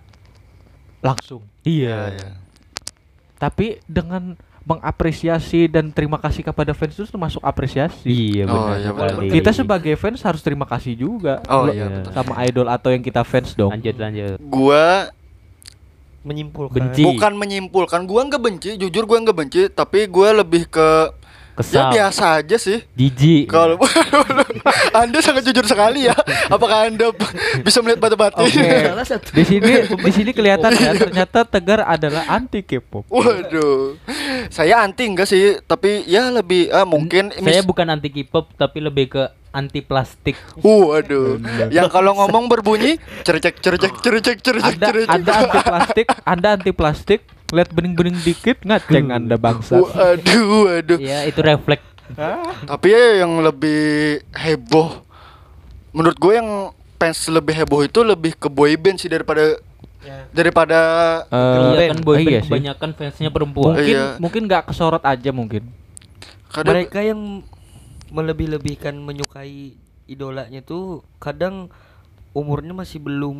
[0.98, 1.46] langsung.
[1.62, 2.18] Iya.
[3.36, 8.08] Tapi dengan mengapresiasi dan terima kasih kepada fans itu termasuk apresiasi.
[8.08, 8.74] Iya Oh, benar.
[8.74, 9.26] iya, sekali.
[9.30, 12.10] Kita sebagai fans harus terima kasih juga Oh, iya, betul.
[12.10, 13.70] sama idol atau yang kita fans dong.
[13.70, 14.40] lanjut lanjut.
[14.40, 15.12] Gua
[16.24, 17.04] menyimpulkan Benci.
[17.04, 21.12] bukan menyimpulkan, gua nggak benci, jujur gua nggak benci, tapi gua lebih ke
[21.54, 21.90] ya Kesal.
[21.94, 22.82] biasa aja sih.
[22.98, 23.46] Jijik.
[23.46, 23.78] Kalau
[25.06, 26.16] Anda sangat jujur sekali ya.
[26.50, 27.14] Apakah Anda
[27.62, 28.42] bisa melihat batu-batu?
[28.42, 28.58] Oke.
[28.58, 33.06] salah satu Di sini di sini kelihatan ya ternyata Tegar adalah anti K-pop.
[33.06, 33.94] Waduh.
[34.50, 38.82] Saya anti enggak sih, tapi ya lebih ah mungkin saya mis- bukan anti K-pop tapi
[38.82, 39.22] lebih ke
[39.54, 40.34] anti plastik.
[40.58, 41.38] Waduh.
[41.70, 45.08] Yang kalau ngomong berbunyi cercek cercek cercek cercek Anda cercek.
[45.08, 49.78] Anda anti plastik, Anda anti plastik, lihat bening-bening dikit ngaceng Anda bangsa.
[49.78, 50.98] Waduh, waduh.
[50.98, 51.86] Ya, itu refleks.
[52.64, 53.80] Tapi ya yang lebih
[54.30, 55.00] heboh
[55.90, 56.50] menurut gue yang
[56.96, 59.56] fans lebih heboh itu lebih ke boyband sih daripada
[60.30, 60.78] daripada
[61.26, 62.50] Eh, Iya kan boyband iya sih.
[62.50, 63.72] kebanyakan fansnya perempuan.
[63.74, 64.06] Mungkin Iya.
[64.18, 65.64] mungkin nggak kesorot aja mungkin.
[66.46, 67.42] kadang mereka yang
[68.14, 69.74] melebih-lebihkan menyukai
[70.06, 71.66] idolanya tuh kadang
[72.30, 73.38] umurnya masih belum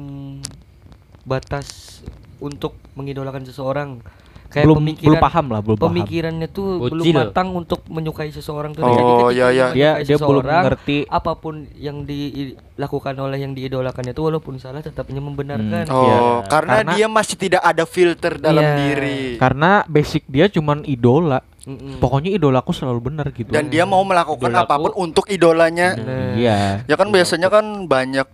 [1.22, 2.00] batas
[2.38, 4.02] untuk mengidolakan seseorang
[4.46, 5.88] kayak belum pemikiran belum paham lah, belum paham.
[5.90, 6.90] pemikirannya tuh Bocil.
[6.92, 9.66] belum matang untuk menyukai seseorang tuh Oh, iya, iya.
[9.68, 10.22] menyukai Dia dia belum
[10.68, 10.98] ngerti.
[11.08, 15.90] apa pun yang dilakukan oleh yang diidolakannya itu walaupun salah tetapnya membenarkan Hmm.
[15.90, 16.18] Oh, Iya.
[16.46, 18.76] karena, Karena- dia masih tidak ada filter dalam Iya.
[18.78, 19.18] diri.
[19.36, 21.42] Karena basic dia cuman idola.
[21.64, 21.96] Mm-mm.
[21.96, 23.48] Pokoknya idolaku selalu benar gitu.
[23.48, 24.64] Dan dia mau melakukan Idolaku.
[24.64, 25.96] apa pun untuk idolanya.
[25.96, 26.84] Nah, Iya.
[26.84, 28.28] Ya kan biasanya kan banyak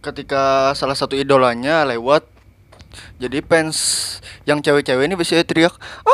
[0.00, 2.24] ketika salah satu idolanya lewat
[3.16, 3.76] jadi fans
[4.44, 6.12] yang cewek-cewek ini biasanya teriak, "Ah,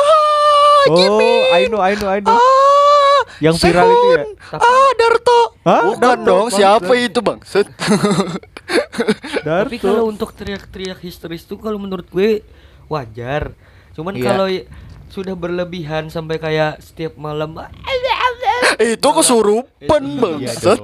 [0.83, 1.41] Oh, Jimin!
[1.53, 2.33] I know, I know, I know.
[2.33, 4.17] Ah, Yang viral itu ya?
[4.17, 4.29] Sehun!
[4.57, 5.39] Ah, Darto.
[5.61, 5.81] Hah?
[5.87, 7.37] Bukan Darto, dong, siapa itu, Bang?
[9.41, 12.41] Tapi kalau untuk teriak-teriak histeris tuh kalau menurut gue
[12.87, 13.53] wajar.
[13.93, 14.25] Cuman Iya.
[14.25, 14.47] kalau
[15.11, 17.59] sudah berlebihan sampai kayak setiap malam
[18.79, 20.39] itu kesurupan, Bang.
[20.47, 20.79] Set.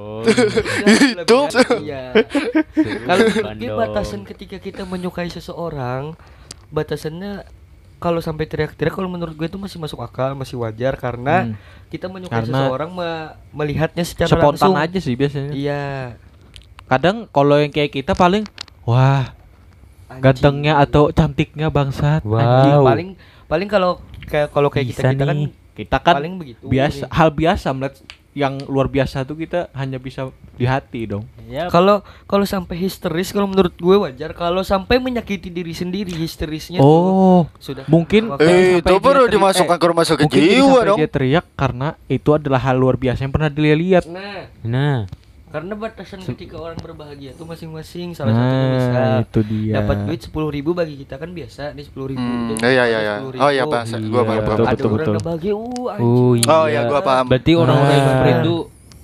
[1.16, 1.38] Itu.
[1.80, 2.12] Iya.
[3.02, 3.74] Kalau Bandung.
[3.74, 6.14] batasan ketika kita menyukai seseorang,
[6.68, 7.48] batasannya
[7.98, 11.54] kalau sampai teriak-teriak kalau menurut gue itu masih masuk akal, masih wajar karena Hmm.
[11.88, 14.74] kita menyukai Karena seseorang me- melihatnya secara Spontan langsung.
[14.78, 15.50] aja sih biasanya.
[15.50, 15.84] Iya.
[16.86, 18.46] Kadang kalau yang kayak kita paling
[18.84, 19.34] wah,
[20.06, 20.22] Anjing.
[20.22, 22.22] gantengnya atau cantiknya bangsat.
[22.22, 22.86] Anjing, Wow.
[22.86, 23.08] paling
[23.44, 25.48] paling kalau kayak kalau kayak kita Bisa kita kan nih.
[25.74, 27.12] Kita kan paling begitu biasa ini.
[27.12, 27.94] hal biasa melihat
[28.32, 31.26] yang luar biasa tuh kita hanya bisa di hati dong.
[31.44, 34.30] Ya, Kalau kalau sampai histeris kalau menurut gue wajar.
[34.32, 39.22] Kalau sampai menyakiti diri sendiri histerisnya Oh, tuh sudah mungkin Eh, sampai itu dia baru
[39.22, 40.98] teriak- dimasukkan eh, ke rumah sakit jiwa dong.
[40.98, 44.04] dia teriak karena itu adalah hal luar biasa yang pernah dia lihat.
[44.04, 44.98] Nah, Nah,
[45.48, 48.12] karena batasan ketika orang berbahagia tuh masing-masing.
[48.12, 49.74] Salah Nah, bisa itu dia.
[49.76, 52.20] dapat duit sepuluh ribu bagi kita kan biasa nih sepuluh ribu.
[52.20, 53.16] Hmm, iya iya iya.
[53.18, 53.38] 10.000.
[53.38, 53.82] Oh iya, Pak.
[54.04, 55.14] Gua Iya, paham, betul, Ada betul, orang betul.
[55.14, 56.44] yang bahagia, uh oh anjing.
[56.46, 57.24] Oh iya, gua paham.
[57.26, 58.06] Berarti orang-orang Nah.
[58.06, 58.56] seperti itu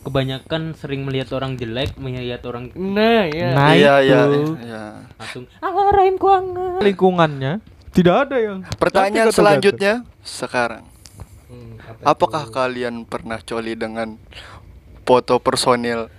[0.04, 3.48] kebanyakan sering melihat orang jelek, melihat orang Nah, ya.
[3.50, 4.52] Nah, Iya iya itu.
[4.60, 4.84] iya.
[5.16, 5.44] langsung
[6.78, 7.52] lingkungannya
[7.88, 10.84] tidak ada yang Pertanyaan Cantik atau selanjutnya sekarang.
[11.46, 12.52] Hmm, apa Apakah itu?
[12.52, 14.18] kalian pernah coli dengan
[15.02, 16.10] foto personil?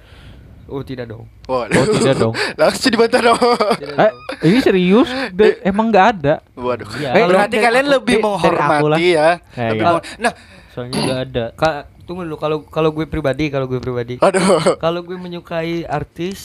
[0.65, 1.29] Oh, tidak dong.
[1.45, 1.77] Waduh.
[1.77, 2.33] Oh, tidak dong.
[2.55, 3.37] Langsung dibantah dong.
[3.79, 4.11] Eh,
[4.43, 5.05] ini serius?
[5.29, 6.35] De- emang nggak ada.
[6.51, 6.89] Waduh.
[6.95, 7.09] Iya.
[7.13, 9.29] Eh, Berarti kalian aku- lebih menghormati ya.
[9.51, 9.91] Eh, Lebih iya.
[9.91, 10.31] meng- Nah,
[10.69, 11.45] soalnya nggak ada.
[11.53, 14.17] Ka- tunggu dulu kalau kalau gue pribadi, kalau gue pribadi.
[14.19, 14.77] aduh.
[14.77, 16.39] Kalau gue menyukai artis,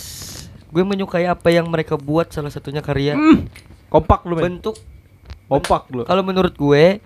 [0.67, 3.17] gue menyukai apa yang mereka buat salah satunya karya.
[3.89, 4.37] Kompak lu.
[4.37, 4.77] Bentuk
[5.47, 6.05] Kompak lu.
[6.05, 7.01] kalau menurut gue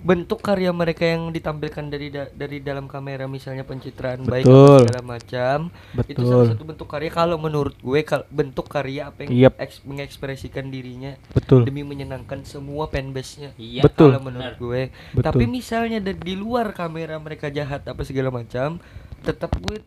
[0.00, 4.56] bentuk karya mereka yang ditampilkan dari da- dari dalam kamera misalnya pencitraan baik Betul.
[4.56, 5.56] apa segala macam
[6.02, 6.50] itu salah Betul.
[6.50, 9.54] satu bentuk karya kalau menurut gue kal- bentuk karya apa yang Yep.
[9.58, 11.62] eks- mengekspresikan dirinya Betul.
[11.62, 13.82] demi menyenangkan semua fanbase-nya Iya.
[13.82, 14.10] Betul.
[14.10, 14.82] kalau menurut gue
[15.12, 15.20] Betul.
[15.22, 18.80] tapi misalnya da- di luar kamera mereka jahat apa segala macam
[19.20, 19.84] tetap gue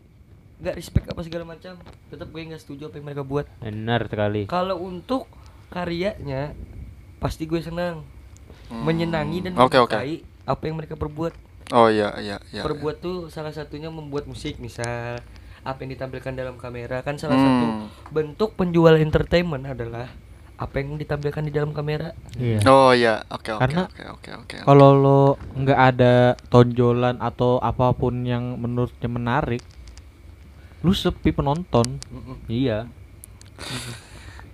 [0.60, 1.74] nggak respect apa segala macam
[2.08, 4.46] tetap gue nggak setuju apa yang mereka buat Benar sekali.
[4.46, 5.26] kalau untuk
[5.68, 6.54] karyanya
[7.18, 8.06] pasti gue senang
[8.68, 8.84] Hmm.
[8.84, 9.72] menyenangi dan oke.
[9.74, 11.34] menyukai apa yang mereka perbuat
[11.72, 12.62] Oh iya iya iya.
[12.62, 15.18] perbuat tuh salah satunya membuat musik misal
[15.62, 17.46] apa yang ditampilkan dalam kamera kan salah Hmm.
[17.46, 17.66] satu
[18.12, 20.12] bentuk penjual entertainment adalah
[20.54, 22.62] apa yang ditampilkan di dalam kamera Iya.
[22.64, 24.56] Oh iya, oke oke oke oke oke.
[24.62, 25.22] Kalau lo
[25.54, 26.14] nggak ada
[26.48, 29.64] tonjolan atau apa pun yang menurutnya menarik,
[30.80, 31.98] lu sepi penonton.
[32.46, 32.86] Iya.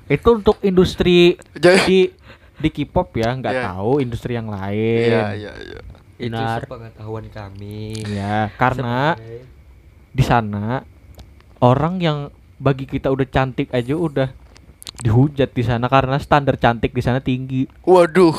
[0.08, 2.16] Itu untuk industri Jadi-
[2.60, 3.64] di K-pop ya, nggak Iya.
[3.66, 5.10] tahu industri yang lain.
[5.10, 5.82] Iya iya iya.
[6.20, 6.60] itu Benar.
[6.60, 9.48] sepengetahuan kami Ya, karena Sebagai-
[10.10, 10.84] di sana
[11.58, 12.18] orang yang
[12.56, 14.28] bagi kita udah cantik aja udah
[15.00, 17.64] dihujat di sana karena standar cantik di sana tinggi.
[17.82, 18.36] Waduh.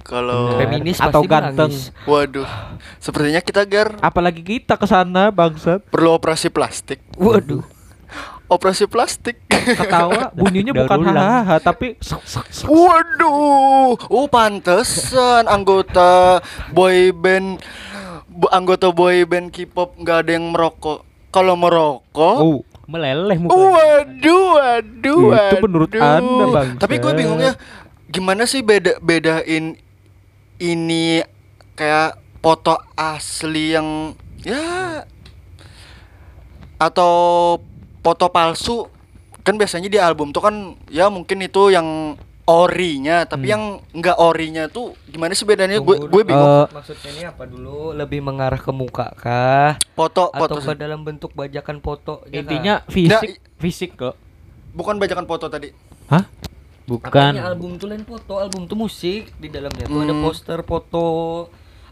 [0.00, 1.68] Kalau feminis Atau pasti ganteng.
[1.68, 1.92] menangis.
[2.02, 2.48] waduh.
[2.96, 5.84] Sepertinya kita gar Apalagi kita ke sana bangsat.
[5.84, 7.04] perlu operasi plastik.
[7.14, 7.60] waduh
[8.48, 9.44] Operasi plastik.
[9.48, 11.16] Ketawa bunyinya Daur bukan ulang.
[11.16, 12.66] hahaha tapi sek, sek, sek.
[12.66, 17.60] Waduh, oh pantesan anggota boy band
[18.48, 21.04] anggota boy band K-pop nggak ada yang merokok.
[21.28, 22.58] Kalau merokok, Oh,
[22.88, 23.68] Meleleh mukanya.
[23.68, 26.08] waduh, waduh, Itu menurut waduh.
[26.16, 26.68] Anda, Bang.
[26.80, 27.52] Tapi gue bingungnya
[28.08, 29.76] gimana sih beda bedain
[30.56, 31.20] ini
[31.76, 35.04] kayak foto asli yang ya
[36.78, 37.12] atau
[37.98, 38.86] foto palsu
[39.40, 40.54] kan biasanya di album tuh kan
[40.86, 43.52] ya mungkin itu yang orinya tapi Hmm.
[43.52, 47.92] yang enggak orinya tuh gimana sih bedanya gue gue bingung Eh, Maksudnya ini apa dulu?
[47.92, 49.76] Lebih mengarah ke muka kah?
[49.92, 52.24] foto Atau foto ke dalam bentuk bajakan foto?
[52.26, 54.16] Intinya fisik, fisik kok.
[54.70, 55.72] bukan bajakan foto tadi
[56.08, 56.24] Hah?
[56.86, 57.36] Bukan.
[57.36, 60.24] Makanya album tuh lain foto, album tuh musik di dalamnya tuh ada Hmm.
[60.24, 61.04] poster foto,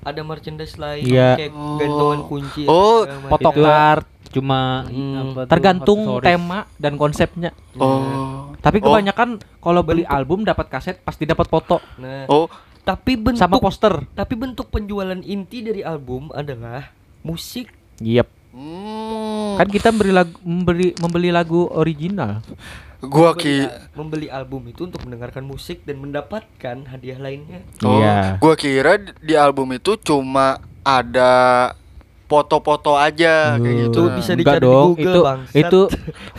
[0.07, 1.35] ada merchandise lain Iya.
[1.35, 1.77] kayak Oh.
[1.77, 2.62] gantungan kunci.
[2.64, 3.31] Oh, segala macam.
[3.33, 5.47] Foto Itu card Cuma Hmm.
[5.47, 6.27] tergantung aksesoris.
[6.27, 7.51] tema dan konsepnya.
[7.75, 8.85] oh Tapi Oh.
[8.85, 12.47] kebanyakan kalau beli album dapat kaset pasti dapat foto Nah, oh
[12.83, 14.07] tapi bentuk sama poster.
[14.12, 17.71] tapi bentuk penjualan inti dari album adalah musik.
[17.99, 18.29] Yep.
[18.57, 19.55] Hmm.
[19.55, 22.40] Kan kita membeli lagu membeli membeli lagu original.
[22.99, 23.57] gua Membeli, ki
[23.92, 27.61] membeli album itu untuk mendengarkan musik dan mendapatkan hadiah lainnya.
[27.83, 28.40] oh, Iya.
[28.40, 31.71] gua kira di album itu cuma ada
[32.25, 35.57] foto-foto aja kayak gitu Itu bisa Enggak dicari di dong, Google, itu bangsat.
[35.57, 35.81] itu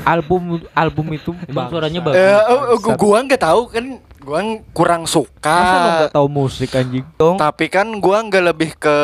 [0.04, 0.42] album
[0.74, 2.20] album itu Emang suaranya bangsat.
[2.20, 2.36] bagus.
[2.36, 3.86] Eh, oh, gua, gua nggak tahu kan
[4.20, 4.40] gua
[4.74, 5.58] kurang Masa lo suka
[5.96, 7.06] nggak tahu musik anjing?
[7.16, 8.98] Dong, tapi kan gua nggak lebih ke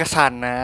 [0.00, 0.56] ke sana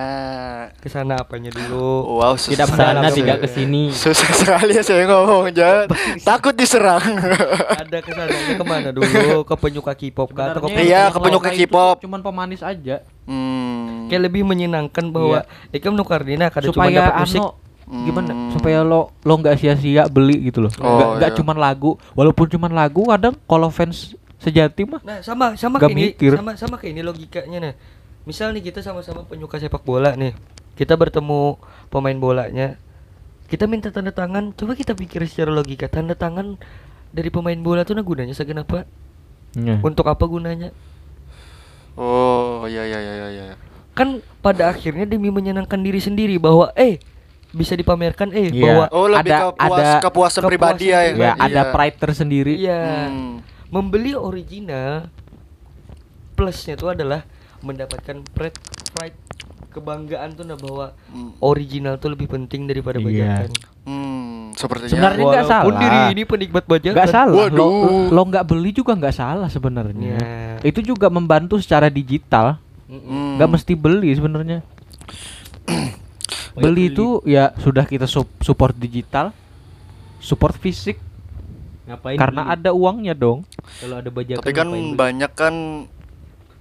[0.75, 2.17] ke sana apanya dulu.
[2.17, 3.43] wow susah Tidak Sana mendalam tidak ya.
[3.45, 3.83] ke sini.
[3.93, 5.87] susah sekali ya saya ngomong jangan
[6.23, 7.05] takut diserang
[7.69, 9.45] ada ke sananya ke mana dulu?
[9.45, 11.97] Ke penyuka K-pop kah atau ke Iya, ke penyuka lain itu K-pop.
[12.01, 14.09] Cuman pemanis aja hmm.
[14.09, 17.39] kayak lebih menyenangkan bahwa Ika menukardina kada cuma supaya dapat musik.
[17.39, 17.47] ano
[17.87, 18.51] gimana Hmm.
[18.51, 21.37] supaya lo lo nggak sia-sia beli gitu loh Oh, nggak iya.
[21.37, 25.95] cuman lagu walaupun cuman lagu kadang kalau fans sejati mah Nah, sama sama Nggak kayak
[25.95, 26.33] ini mikir.
[26.35, 27.75] sama sama kayak ini logikanya nah.
[28.27, 30.35] Misal nih kita sama-sama penyuka sepak bola nih.
[30.75, 31.57] Kita bertemu
[31.89, 32.77] pemain bolanya.
[33.47, 36.59] Kita minta tanda tangan, coba kita pikir secara logika, tanda tangan
[37.15, 38.83] dari pemain bola tuh nah gunanya segenapa?
[39.55, 39.79] Iya.
[39.81, 40.75] Untuk apa gunanya?
[41.97, 43.45] oh ya ya ya ya ya
[43.97, 47.01] Kan pada akhirnya demi menyenangkan diri sendiri bahwa eh
[47.57, 48.61] bisa dipamerkan eh Iya.
[48.69, 51.31] bahwa oh lebih Ada- ke puas ada kepuasan pribadi ya, ya Iya.
[51.41, 53.41] ada pride tersendiri iya Hmm.
[53.73, 55.09] membeli original
[56.37, 57.25] plusnya itu adalah
[57.67, 58.55] mendapatkan pride,
[58.93, 59.19] pride
[59.69, 61.35] kebanggaan tuh nah bahwa Hmm.
[61.39, 63.45] original tuh lebih penting daripada Iya.
[63.45, 63.51] bajakan.
[63.85, 65.77] Hmm, sepertinya Sebenarnya nggak salah.
[65.77, 66.97] diri ini penikmat bajakan.
[66.97, 68.09] nggak salah lo Waduh.
[68.09, 70.65] lo nggak beli juga nggak salah sebenarnya Iya.
[70.65, 73.03] itu juga membantu secara digital Mm-mm.
[73.03, 73.31] Hmm.
[73.37, 74.65] nggak mesti beli sebenarnya
[76.57, 79.31] beli itu ya sudah kita sup- support digital
[80.19, 80.97] support fisik
[81.85, 82.17] Ngapain?
[82.17, 82.55] karena beli?
[82.57, 83.45] ada uangnya dong
[83.77, 84.41] kalau ada bajakan.
[84.41, 85.55] Tapi kan banyak kan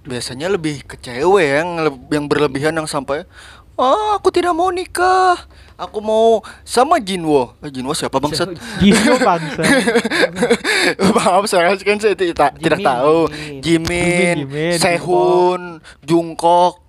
[0.06, 1.68] biasanya lebih ke cewek yang
[2.08, 3.26] yang berlebihan yang sampai
[3.76, 5.36] Ah, aku tidak mau nikah.
[5.76, 7.52] Aku mau sama Jinwo.
[7.60, 8.56] Eh, Jinwo siapa bangsat?
[8.80, 9.60] Gino bangsa
[11.12, 13.28] Maaf saya kan saya tidak, tidak tahu.
[13.60, 14.48] Jimin.
[14.48, 16.80] Jimin, Sehun, Jungkook.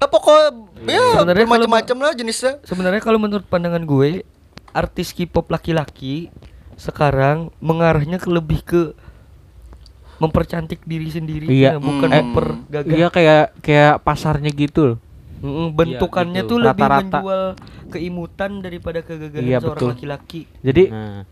[0.00, 0.56] Ah, pokoknya
[0.88, 2.52] ya Sebenarnya kalau macam-macam lah jenisnya.
[2.64, 4.24] Sebenarnya kalau menurut pandangan gue,
[4.72, 6.32] artis K-pop laki-laki
[6.80, 8.96] sekarang mengarahnya ke lebih ke
[10.20, 11.80] mempercantik diri sendiri Iya.
[11.80, 12.20] bukan Hmm.
[12.22, 12.92] mempergagah.
[12.92, 14.98] Iya kayak kayak pasarnya gitu loh.
[15.40, 16.50] Mm, bentukannya gitu.
[16.52, 17.18] tuh lebih Rata-rata.
[17.18, 17.42] menjual
[17.88, 19.88] keimutan daripada kegagahan Iya, seorang betul.
[19.90, 20.40] laki-laki.
[20.60, 21.24] Jadi Nah,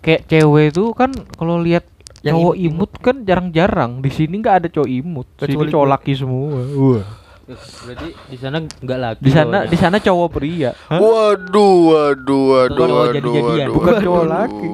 [0.00, 1.82] kayak cewek itu kan kalau lihat
[2.22, 2.88] Yang cowok imut-imut.
[2.88, 3.90] imut kan jarang-jarang.
[3.98, 5.26] Di sini nggak ada cowok imut.
[5.28, 6.48] Di sini Kecuali cowok laki semua.
[6.54, 7.04] Wah.
[7.44, 9.20] berarti di sana nggak laki.
[9.20, 10.72] Di sana di sana cowok pria.
[10.88, 10.96] Hah?
[10.96, 14.00] Waduh, waduh, waduh, Bukan waduh, waduh, Bukan waduh.
[14.00, 14.68] cowok laki.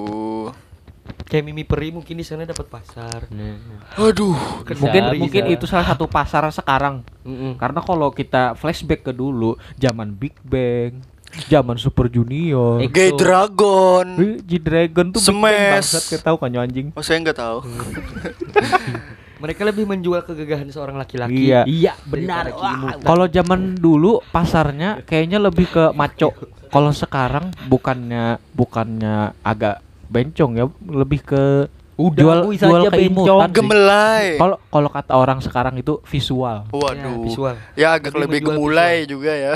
[1.31, 3.31] Kayak Mimi Peri mungkin di sana dapat pasar.
[3.31, 4.03] Nah, nah.
[4.03, 4.35] Aduh.
[4.67, 5.21] Bisa, Mungkin bisa.
[5.23, 7.07] mungkin itu salah satu pasar sekarang.
[7.23, 7.55] Mm-mm.
[7.55, 10.99] Karena kalau kita flashback ke dulu, zaman Big Bang,
[11.47, 13.23] zaman Super Junior, Gay Exo.
[13.23, 14.07] Dragon.
[14.43, 16.11] G Dragon tuh Big Bang Smash.
[16.11, 16.91] kita tahu kan anjing.
[16.93, 17.59] Oh, saya nggak tahu.
[19.41, 21.49] Mereka lebih menjual kegagahan seorang laki-laki.
[21.49, 21.65] Iya.
[21.65, 22.53] Iya, benar.
[23.01, 26.35] Kalau zaman dulu pasarnya kayaknya lebih ke maco.
[26.69, 31.71] Kalau sekarang bukannya bukannya agak bencong ya, lebih ke
[32.01, 33.49] Udah, jual akui jual saja keimutan.
[33.53, 34.41] Gemelai.
[34.41, 36.65] Kalau kalau kata orang sekarang itu visual.
[36.65, 37.21] Ya, Waduh.
[37.29, 37.55] visual.
[37.77, 39.53] Ya agak Lebih lebih gemulai juga ya.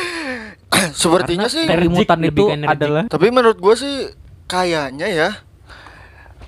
[0.96, 1.64] Sepertinya Karena sih.
[1.68, 2.72] keimutan itu energik.
[2.72, 3.96] adalah Tapi menurut gue sih
[4.48, 5.28] kayaknya ya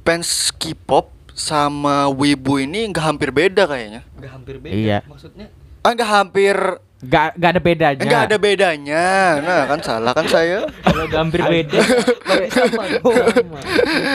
[0.03, 4.01] fans K-pop sama Wibu ini nggak hampir beda kayaknya.
[4.16, 4.73] Nggak hampir beda.
[4.73, 4.99] Iya.
[5.05, 6.57] Maksudnya Ah nggak hampir,
[7.03, 8.03] nggak nggak ada bedanya.
[8.07, 9.05] nggak ada bedanya.
[9.43, 10.71] Nah kan salah kan saya.
[10.81, 11.79] Kalau hampir beda.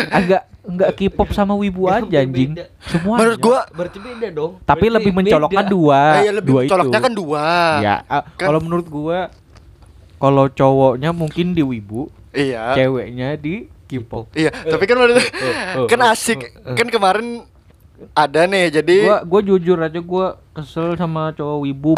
[0.10, 2.52] agak nggak K-pop sama wibu Ya, aja anjing.
[2.84, 3.16] Semua.
[3.20, 4.52] Menurut gua Berarti beda dong.
[4.64, 5.72] tapi berarti lebih mencolokkan beda.
[5.72, 6.00] dua.
[6.00, 7.06] eh, ya lebih dua coloknya itu.
[7.08, 7.46] kan dua.
[7.80, 9.20] Ya, ah, Kan- kalau menurut gua
[10.18, 12.74] kalau cowoknya mungkin di wibu, Iya.
[12.74, 14.34] ceweknya di K-pop.
[14.34, 15.22] Iya, tapi kan menurut
[15.78, 16.40] oh, kan asik.
[16.76, 17.46] Kan kemarin
[18.12, 21.94] ada nih jadi Gua gua jujur aja gua kesel sama cowok wibu.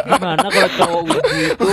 [0.00, 1.66] Gimana kalau cowok wibu itu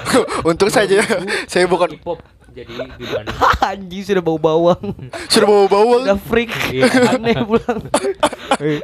[0.48, 1.02] Untung saja
[1.50, 3.32] saya bukan K-pop jadi gimana?
[3.72, 4.78] Anjing sudah bau bawang.
[5.26, 6.02] sudah bawa bawang.
[6.04, 6.52] Udah freak.
[6.68, 6.84] Iya.
[7.16, 7.80] Aneh pulang.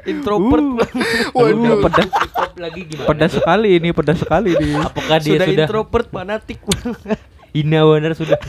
[0.03, 0.73] Introvert Uh.
[0.75, 0.95] pulang.
[1.31, 1.71] Waduh.
[1.71, 2.09] Uh, pedas
[2.57, 3.07] lagi gimana?
[3.07, 6.59] pedas sekali ini pedas sekali nih Apakah dia Sudah sudah introvert fanatik
[7.53, 8.41] hina bener sudah?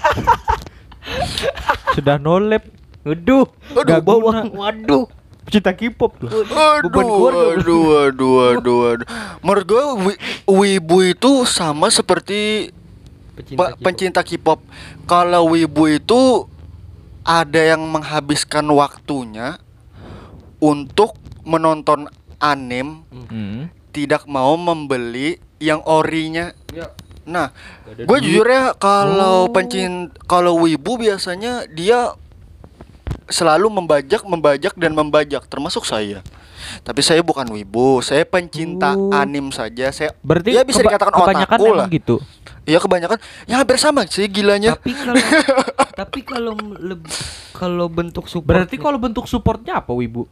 [1.93, 2.63] sudah nolep
[2.99, 3.47] Waduh,
[3.79, 4.49] Gak bawang.
[4.49, 4.59] guna.
[4.59, 5.05] waduh.
[5.49, 7.29] Cinta K-pop tuh Aduh, bro.
[7.51, 9.07] aduh, aduh, aduh, aduh.
[9.39, 12.69] Menurut gue wi- wibu itu sama seperti
[13.33, 14.59] Pecinta pencinta K-pop.
[15.05, 16.45] Kalau wibu itu
[17.21, 19.57] ada yang menghabiskan waktunya
[20.59, 23.71] untuk menonton anime, Hmm.
[23.89, 26.51] tidak mau membeli yang orinya.
[26.69, 26.91] Ya.
[27.23, 27.53] Nah,
[27.85, 29.51] gue jujur ya kalau Oh.
[29.51, 32.11] pencin kalau wibu biasanya dia
[33.29, 36.21] selalu membajak, membajak dan membajak, termasuk saya.
[36.81, 39.09] Tapi saya bukan wibu, saya pencinta Oh.
[39.11, 39.89] anim saja.
[39.89, 41.87] Saya berarti ya bisa keba- dikatakan kebanyakan otaku lah.
[41.87, 42.15] gitu
[42.63, 44.75] Iya kebanyakan, ya hampir sama sih gilanya.
[44.75, 45.17] Tapi kalau
[45.99, 47.09] tapi kalau lebih
[47.51, 50.29] kalau bentuk support berarti kalau bentuk supportnya apa wibu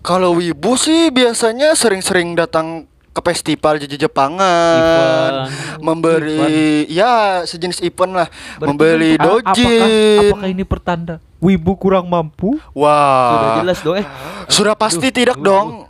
[0.00, 5.80] Kalau wibu sih biasanya sering-sering datang ke festival di Jepangan, Event.
[5.80, 6.42] memberi
[6.86, 10.20] ya sejenis event lah, Berarti membeli A- apakah dojin.
[10.28, 14.06] apakah ini pertanda wibu kurang mampu Wah, sudah jelas dong eh.
[14.46, 15.84] Sudah pasti tidak dong.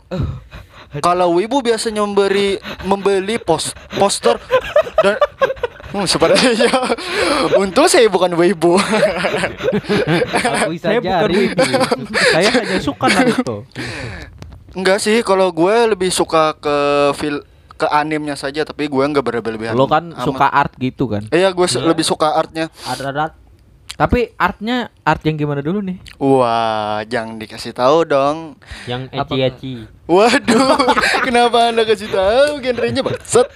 [1.05, 4.39] Kalau wibu biasanya memberi membeli pos poster
[4.97, 5.19] dan
[5.91, 6.71] hmm, sepertinya
[7.61, 8.79] untung saya bukan wibu.
[10.39, 11.63] Saya saja bukan wibu
[12.31, 13.57] saya hanya suka Naruto
[14.71, 16.75] Enggak sih, kalau gue lebih suka ke
[17.15, 17.39] fil
[17.75, 19.75] ke animnya saja, tapi gue nggak berlebihan.
[19.75, 20.23] lo kan amat.
[20.23, 22.67] suka art gitu kan Iya, gue se- lebih suka artnya.
[22.83, 23.33] art art, art.
[23.95, 28.59] Tapi artnya art yang gimana dulu nih Wah, jangan dikasih tahu dong.
[28.83, 29.23] Yang Apa?
[29.25, 29.87] eci-eci.
[30.05, 30.75] Waduh,
[31.25, 33.47] kenapa anda kasih tahu genrenya bangsat?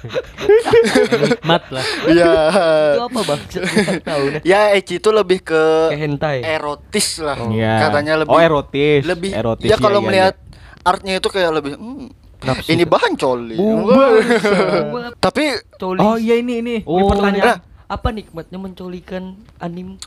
[1.21, 1.85] Nikmat lah.
[2.07, 2.33] Ya,
[2.89, 3.41] Itu apa bang?
[3.45, 4.41] Saya tahu nih.
[4.43, 6.37] ya Eci itu lebih ke Kayak hentai.
[6.41, 7.37] erotis lah.
[7.45, 7.73] Iya.
[7.81, 10.35] Katanya lebih oh erotis lebih erotis ya kalau iya, iya, melihat
[10.81, 12.07] artnya itu kayak lebih hmm,
[12.41, 12.67] Nafsu.
[12.71, 13.59] ini bahan coli.
[15.19, 15.43] Tapi
[15.75, 15.99] Coli.
[15.99, 16.05] iya.
[16.05, 19.97] oh iya ini ini ini Oh, pertanyaan Apa nikmatnya mencolikan anim?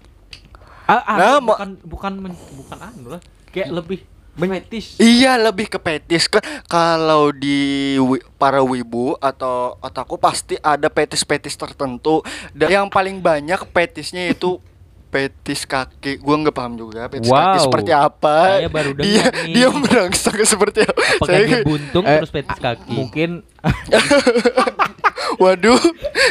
[0.93, 3.21] Ah, ah, Nah, bukan bukan men- bukan anu lah.
[3.49, 4.01] Kayak lebih
[4.35, 4.97] fetish.
[4.97, 7.61] iya lebih ke petis kan kalau di
[7.99, 12.25] wi- para wibu atau otaku pasti ada petis-petis tertentu.
[12.51, 14.57] Dan yang paling banyak petisnya itu
[15.13, 16.17] petis kaki.
[16.17, 17.61] Gua nggak paham juga petis kaki Wow.
[17.63, 18.37] seperti apa.
[18.57, 19.53] Saya baru dengar dia nih.
[19.53, 20.97] dia merangsang seperti apa.
[20.97, 22.89] Apakah Saya- dia buntung Eh, terus petis kaki?
[22.91, 23.31] mungkin
[25.37, 25.79] waduh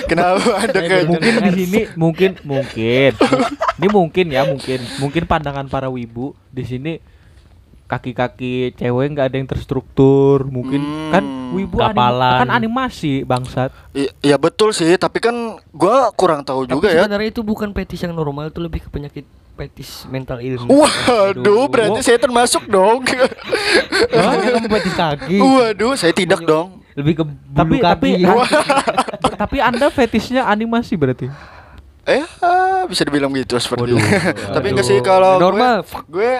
[0.05, 3.11] kenapa ada kayak mungkin di sini mungkin mungkin
[3.77, 6.93] ini mungkin ya mungkin mungkin pandangan para wibu di sini
[7.85, 11.11] kaki-kaki cewek nggak ada yang terstruktur mungkin Hmm.
[11.11, 12.39] kan wibu anim- Kapalan.
[12.39, 15.35] kan animasi bangsat I- Iya betul sih, tapi kan
[15.69, 17.03] gua kurang tahu Tapi juga ya.
[17.03, 20.63] sebenarnya itu bukan petis yang normal, itu lebih ke penyakit petis mental illness.
[20.63, 23.03] Waduh, berarti saya termasuk dong.
[23.03, 25.37] Makanya kamu petis kaki.
[25.37, 26.79] Waduh, saya tidak dong.
[26.93, 28.47] Lebih ke bulu tapi tapi kaki.
[29.41, 31.27] tapi anda fetishnya animasi berarti
[32.03, 32.25] Eh,
[32.85, 34.09] bisa dibilang gitu seperti Waduh, itu.
[34.57, 35.05] Tapi enggak sih waduh.
[35.05, 35.75] kalau gue- Normal.
[36.07, 36.31] Gue,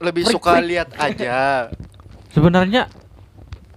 [0.00, 1.70] lebih Freak, suka lihat aja.
[2.28, 2.90] sebenarnya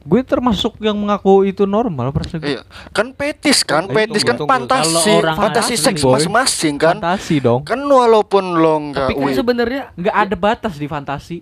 [0.03, 2.49] gue termasuk yang mengaku itu normal perasaan gue.
[2.51, 6.97] Iya, kan petis kan, Eh, petis kan tunggu, fantasi, orang fantasi asli, seks masing-masing kan.
[6.97, 11.39] fantasi dong Kan walaupun lo enggak Tapi kan sebenarnya nggak ada batas di fantasi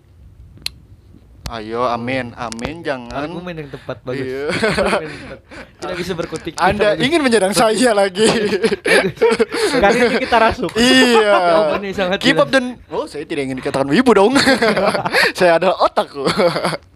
[1.51, 3.11] Ayo, amin, amin, jangan.
[3.27, 4.23] argumen yang tepat bagus.
[4.23, 4.55] Iya.
[4.55, 5.39] Argumen yang tepat.
[5.83, 6.53] Tidak bisa berkutik.
[6.55, 8.23] Anda ingin menyerang saya lagi.
[9.83, 11.75] kali ini kita rasuk iya.
[12.15, 12.55] K-pop jelas.
[12.55, 14.31] dan oh saya tidak ingin dikatakan wibu dong.
[15.37, 16.23] saya adalah otakku.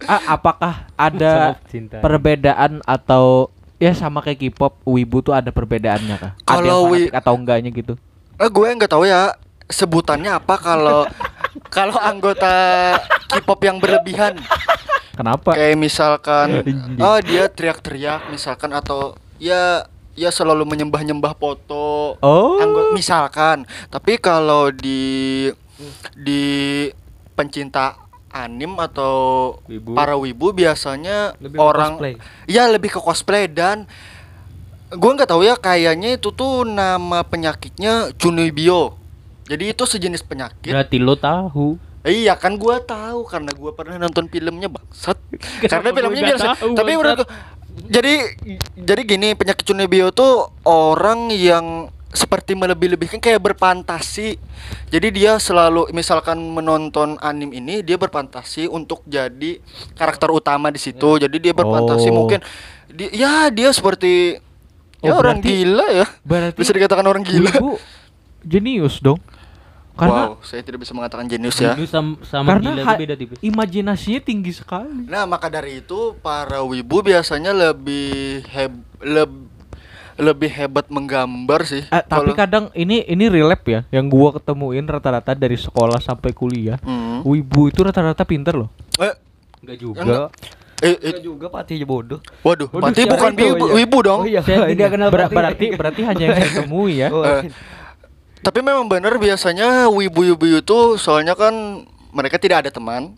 [0.08, 1.60] Ah, apakah ada
[2.00, 6.32] perbedaan atau ya sama kayak K-pop wibu tuh ada perbedaannya kah?
[6.32, 7.94] ada Kalau yang fanatik atau enggaknya gitu?
[8.40, 9.36] Eh, gue nggak tahu ya
[9.68, 11.10] sebutannya apa kalau
[11.76, 12.54] kalau anggota
[13.28, 14.40] K-pop yang berlebihan.
[15.12, 15.52] Kenapa?
[15.56, 16.48] Kayak misalkan
[17.00, 19.84] oh dia teriak-teriak misalkan atau ya
[20.16, 22.16] ya selalu menyembah-nyembah foto.
[22.24, 22.60] Oh.
[22.64, 23.68] Anggo- misalkan.
[23.92, 25.52] Tapi kalau di
[26.16, 26.44] di
[27.36, 28.00] pencinta
[28.32, 29.16] anim atau
[29.68, 29.96] Wibu.
[29.96, 32.14] para wibu biasanya Lebih orang cosplay.
[32.48, 33.88] Iya lebih ke cosplay dan
[34.92, 39.00] gue nggak tahu ya kayaknya itu tuh nama penyakitnya Cunibio.
[39.46, 40.70] Jadi itu sejenis penyakit.
[40.70, 41.78] Berarti lo tahu.
[42.02, 45.18] Iya kan gua tahu karena gua pernah nonton filmnya bangsat.
[45.64, 46.46] karena filmnya biasa.
[46.56, 47.00] tahu, Tapi bangsat?
[47.00, 47.32] menurut gua-
[47.86, 48.14] jadi
[48.76, 54.40] jadi gini penyakit Cunibio tuh orang yang seperti melebih-lebihkan kayak berfantasi.
[54.88, 59.60] Jadi dia selalu misalkan menonton anim ini dia berfantasi untuk jadi
[59.94, 61.18] karakter utama di situ.
[61.18, 62.16] Jadi dia berfantasi Oh.
[62.16, 62.40] mungkin
[62.88, 64.40] di, ya dia seperti
[65.02, 66.08] ya Oh, orang berarti- gila ya.
[66.24, 67.52] Berarti Bisa dikatakan orang gila.
[68.42, 69.18] Jenius dong.
[69.96, 71.72] Karena wow, saya tidak bisa mengatakan jenius ya.
[71.72, 73.40] Ini sama, sama karena gila beda tipis.
[73.40, 75.08] imajinasinya tinggi sekali.
[75.08, 79.48] Nah, maka dari itu para wibu biasanya lebih heb leb-
[80.16, 81.84] lebih hebat menggambar sih.
[81.86, 86.80] Eh, tapi kadang ini ini relap ya, yang gua ketemuin rata-rata dari sekolah sampai kuliah.
[86.80, 87.20] Hmm.
[87.22, 88.72] Wibu itu rata-rata pinter loh.
[88.96, 89.12] Eh,
[89.60, 90.00] Enggak juga.
[90.02, 90.28] Enggak.
[90.78, 92.20] eh, eh, Enggak juga Pati aja bodoh.
[92.42, 92.92] waduh, bukan
[93.34, 93.76] wibu, Oh, iya.
[93.76, 94.20] wibu dong.
[94.24, 97.08] Oh iya, Saya tidak kenal Ber- berarti berarti hanya yang saya temui ya.
[97.12, 97.24] Oh,
[98.46, 101.82] Tapi memang benar biasanya wibu-wibu itu soalnya kan
[102.14, 103.18] mereka tidak ada teman,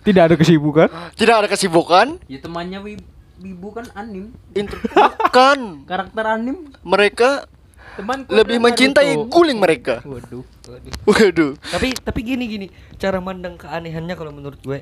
[0.00, 0.88] Tidak ada kesibukan.
[1.14, 2.16] tidak ada kesibukan.
[2.26, 3.04] Ya temannya Wib
[3.38, 4.32] Wibu kan anim.
[4.50, 7.44] Intro- bukan, Karakter anim mereka
[7.94, 9.30] temanku lebih mencintai Naruto.
[9.30, 10.00] guling mereka.
[10.02, 10.42] Waduh.
[10.66, 10.92] Waduh.
[11.04, 11.52] Waduh.
[11.68, 14.80] tapi tapi gini gini cara mandang keanehannya kalau menurut gue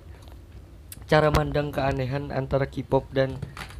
[1.04, 3.36] cara mandang keanehan antara K-pop dan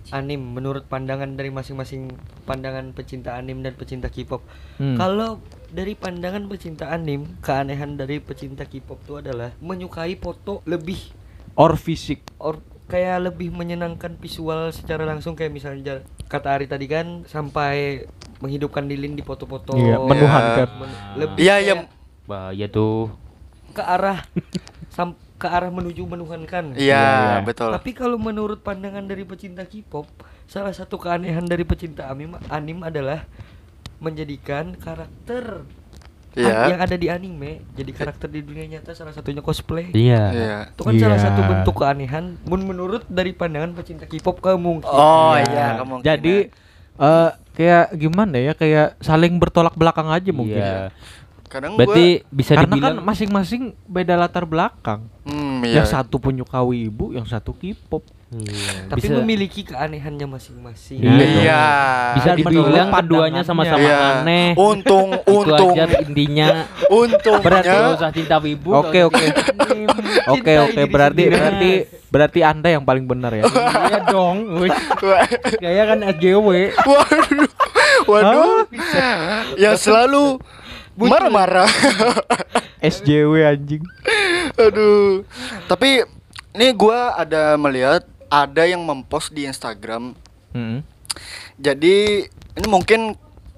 [0.08, 4.42] anim menurut pandangan dari masing-masing pandangan pecinta anim dan pecinta K-pop
[4.76, 4.94] Hmm.
[4.94, 10.98] kalau dari pandangan pecinta anim keanehan dari pecinta K-pop itu adalah menyukai foto lebih
[11.54, 12.20] Or fisik.
[12.36, 18.06] or kayak lebih menyenangkan visual secara langsung kayak misalnya kata Ari tadi kan sampai
[18.38, 20.68] menghidupkan lilin di foto-foto Iya, menuhankan.
[20.76, 21.74] Men- lebih Iya, iya.
[22.24, 23.10] Bahaya tuh.
[23.72, 24.22] ke arah
[24.88, 26.72] sam- ke arah menuju menuhankan.
[26.72, 27.36] Iya, iya.
[27.40, 27.68] betul.
[27.68, 30.08] Tapi kalau menurut pandangan dari pecinta K-pop,
[30.44, 33.28] salah satu keanehan dari pecinta anim, anim adalah
[33.96, 35.64] menjadikan karakter
[36.32, 36.52] Iya.
[36.54, 39.88] a- yang ada di anime jadi karakter di dunia nyata salah satunya cosplay.
[39.90, 40.22] Iya.
[40.30, 40.56] Iya.
[40.68, 41.24] Itu kan salah Iya.
[41.26, 45.00] satu bentuk keanehan mun- menurut dari pandangan pecinta K-pop kemungkinan.
[45.00, 45.80] Oh, Iya.
[45.80, 46.04] kemungkinan.
[46.04, 46.36] Jadi
[46.96, 48.52] eh kayak gimana ya?
[48.52, 50.60] Kayak saling bertolak belakang aja mungkin.
[50.60, 50.92] Iya.
[50.92, 51.24] ya.
[51.46, 55.06] Kadang Berarti bisa Karena dibilang kan masing-masing beda latar belakang.
[55.26, 55.82] gua hmm, iya.
[55.82, 58.02] Yang satu penyuka wibu, yang satu K-pop.
[58.26, 60.98] Iya, Tapi bisa memiliki keanehannya masing-masing.
[60.98, 61.26] Iya.
[61.46, 61.64] Iya.
[62.18, 63.98] bisa Dan dibilang keduanya sama-sama Iya.
[64.18, 64.58] aneh.
[64.58, 66.66] Untung, untung, aja intinya.
[66.90, 67.42] untungnya.
[67.46, 68.74] Berarti usah cinta wibu.
[68.74, 69.24] nggak Oke, oke.
[70.34, 70.82] Oke, oke.
[70.90, 71.34] Berarti sendiri.
[71.38, 71.70] berarti
[72.10, 73.46] berarti Anda yang paling benar ya.
[73.86, 74.58] Iya dong.
[75.62, 76.48] Kayak kan SJW.
[76.82, 77.50] Waduh,
[78.10, 78.66] waduh,
[79.54, 80.42] yang selalu
[80.98, 81.68] marah-marah.
[82.82, 83.84] SJW anjing.
[84.54, 85.22] Aduh,
[85.66, 86.04] tapi
[86.50, 90.16] nih gua ada melihat ada yang mempost di Instagram.
[90.50, 90.80] Mm-mm.
[91.56, 93.12] Jadi ini mungkin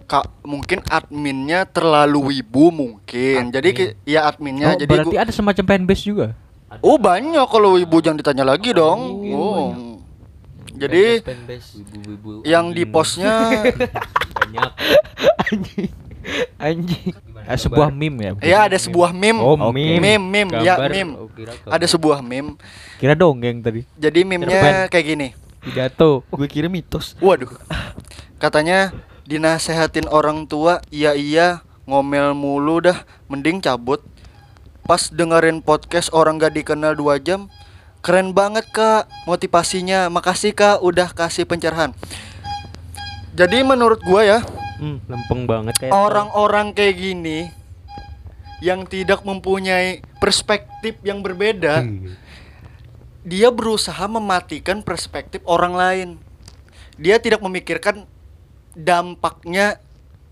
[0.05, 3.51] kak mungkin adminnya terlalu wibu mungkin.
[3.51, 4.72] Jadi ki- ya adminnya.
[4.72, 6.34] Oh, jadi berarti gua- ada semacam fanbase juga.
[6.78, 8.99] oh banyak kalau wibu jangan ditanya lagi dong.
[9.28, 9.66] Oh.
[10.70, 11.82] Jadi Fanbase.
[11.82, 12.43] Wibu-wibu.
[12.45, 12.93] yang di anjing.
[12.93, 13.34] postnya
[14.30, 14.70] banyak.
[16.61, 17.14] anjing.
[17.14, 17.49] Anjing.
[17.49, 18.33] Eh, sebuah meme ya.
[18.45, 19.41] ya ada sebuah meme.
[19.41, 19.97] Oh, meme.
[19.97, 21.12] meme, meme, ya Gambar, meme.
[21.16, 21.72] oh, kira gambar.
[21.81, 22.51] Ada sebuah meme.
[23.01, 23.81] Kira dongeng tadi.
[23.97, 25.29] Jadi meme-nya kayak gini.
[25.64, 26.29] Pidato.
[26.29, 27.16] Gue kira mitos.
[27.24, 27.49] Waduh.
[28.37, 28.93] Katanya
[29.24, 33.01] dinasehatin orang tua, iya iya ngomel mulu dah,
[33.33, 34.05] mending cabut.
[34.85, 37.49] Pas dengerin podcast orang gak dikenal dua jam,
[38.05, 40.12] keren banget kak motivasinya.
[40.12, 41.97] Makasih kak udah kasih pencerahan.
[43.37, 44.39] Jadi menurut gua ya
[44.79, 47.51] Hmm, lempeng banget kayak orang-orang kayak gini
[48.62, 51.83] yang tidak mempunyai perspektif yang berbeda,
[53.22, 56.09] dia berusaha mematikan perspektif orang lain.
[56.99, 58.03] Dia tidak memikirkan
[58.74, 59.79] dampaknya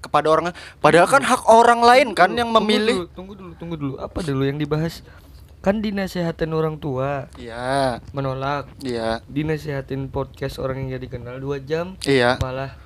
[0.03, 0.59] kepada orang lain.
[0.83, 3.07] Padahal kan hak orang lain kan yang memilih.
[3.15, 3.95] Tunggu dulu, tunggu dulu.
[3.99, 5.03] Apa dulu yang dibahas?
[5.63, 8.71] Kan dinasehatin orang tua Iya, menolak.
[8.87, 12.39] iya, Dinasehatin podcast orang yang gak dikenal dua jam iya.
[12.39, 12.79] malah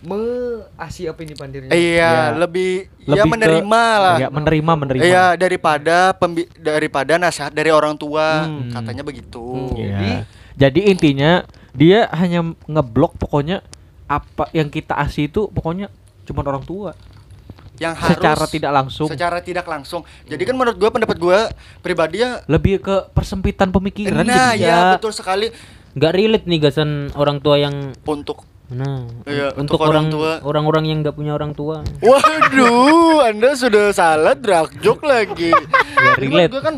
[0.00, 1.70] measi apa ini pandirnya?
[1.70, 2.12] Iya, Iya.
[2.34, 4.16] lebih, ya Lebih ke- menerima lah.
[4.16, 5.02] Ya, menerima menerima.
[5.02, 8.72] Iya, daripada pembi- daripada nasihat dari orang tua, Hmm.
[8.72, 9.40] katanya begitu.
[9.40, 9.76] Hmm.
[9.76, 9.96] Iya.
[9.96, 10.12] Jadi,
[10.50, 11.32] Jadi intinya
[11.72, 13.64] dia hanya ngeblok pokoknya
[14.04, 15.88] apa yang kita asih itu pokoknya
[16.22, 16.92] cuma orang tua.
[17.76, 19.08] Yang harus Secara tidak langsung.
[19.08, 20.04] Secara tidak langsung.
[20.22, 21.48] Jadi kan menurut gua pendapat gua
[21.78, 24.68] pribadi ya Lebih ke persempitan pemikiran Nah, jadinya.
[24.68, 25.48] ya betul sekali
[25.90, 30.32] nggak relate nih gasan orang tua yang untuk nah Iya, untuk, untuk orang orang tua.
[30.42, 35.50] orang-orang yang nggak punya orang tua Waduh, Anda sudah salah drag joke lagi.
[35.50, 36.50] Ya, relate.
[36.50, 36.76] gua kan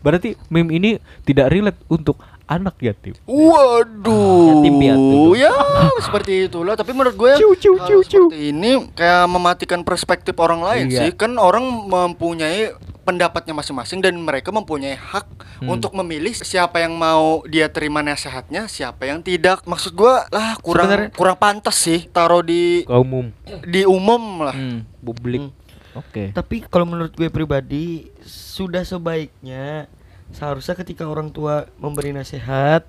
[0.00, 0.90] Berarti meme ini
[1.22, 2.16] tidak relate untuk
[2.48, 3.12] anak yatim.
[3.22, 5.36] Waduh, Yatim piatu.
[5.36, 5.52] ya
[6.00, 6.74] seperti itulah.
[6.74, 10.98] Tapi menurut gue Ciu, ciu, ciu, ini kayak mematikan perspektif orang lain Iya.
[10.98, 11.10] sih.
[11.12, 12.72] Kan orang mempunyai
[13.04, 15.24] pendapatnya masing-masing dan mereka mempunyai hak
[15.58, 15.68] Hmm.
[15.70, 19.64] untuk memilih siapa yang mau dia terima nasihatnya, siapa yang tidak.
[19.64, 23.32] Maksud gue lah kurang Sebenarnya- kurang pantas sih taruh di Ke umum
[23.64, 24.52] di umum lah.
[24.52, 25.48] Hmm, publik.
[25.94, 26.30] Oke.
[26.30, 29.88] Tapi kalau menurut gue pribadi sudah sebaiknya
[30.32, 32.84] seharusnya ketika orang tua memberi nasihat,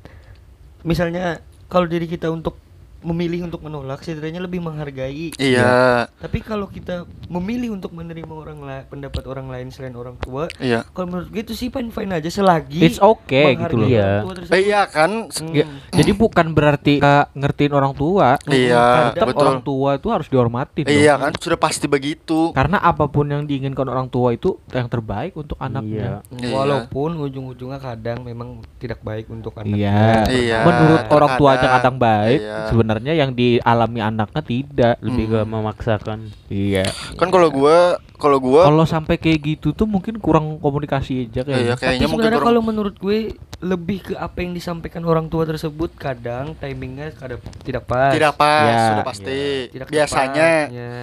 [0.84, 1.40] misalnya
[1.72, 2.58] kalau diri kita untuk
[3.00, 5.32] memilih untuk menolak, setidaknya lebih menghargai.
[5.39, 10.52] Iya, Tapi kalau kita memilih untuk menerima orang lain, pendapat orang lain selain orang tua,
[10.60, 10.84] iya.
[10.91, 13.88] kalau menurut gue itu sih fine fine aja selagi It's okay gitu loh.
[13.88, 14.28] Iya.
[14.52, 15.32] Eh, iya kan?
[15.32, 15.56] Hmm.
[15.56, 18.36] Ya, jadi bukan berarti uh, ngertiin orang tua.
[18.52, 19.41] Iya, Tetap betul.
[19.47, 20.91] orang tua itu harus dihormati dong.
[20.91, 21.32] Iya kan?
[21.39, 22.52] Sudah pasti begitu.
[22.52, 26.20] Karena apa pun yang diinginkan orang tua itu yang terbaik untuk anaknya.
[26.36, 26.52] Iya.
[26.52, 29.64] Walaupun ujung-ujungnya kadang memang tidak baik untuk Iya.
[29.64, 29.95] anaknya.
[30.36, 30.60] Iya.
[30.68, 32.60] Menurut orang tua aja kadang baik, Iya.
[32.68, 34.96] sebenarnya yang dialami anaknya tidak.
[35.06, 36.34] Lebih ke memaksakan.
[36.50, 36.90] Iya.
[37.22, 41.44] Kan kalau gua kalau gua Kalau sampai kayak gitu tuh mungkin kurang komunikasi aja Iya,
[41.46, 41.74] kayaknya.
[41.78, 43.18] Tapi kayaknya mungkin sebenarnya kalau menurut gue
[43.60, 48.12] lebih ke apa yang disampaikan orang tua tersebut kadang timingnya kadang tidak pas.
[48.16, 49.42] tidak pas, Ya, sudah pasti.
[49.72, 50.94] Tidak Biasanya tepatnya.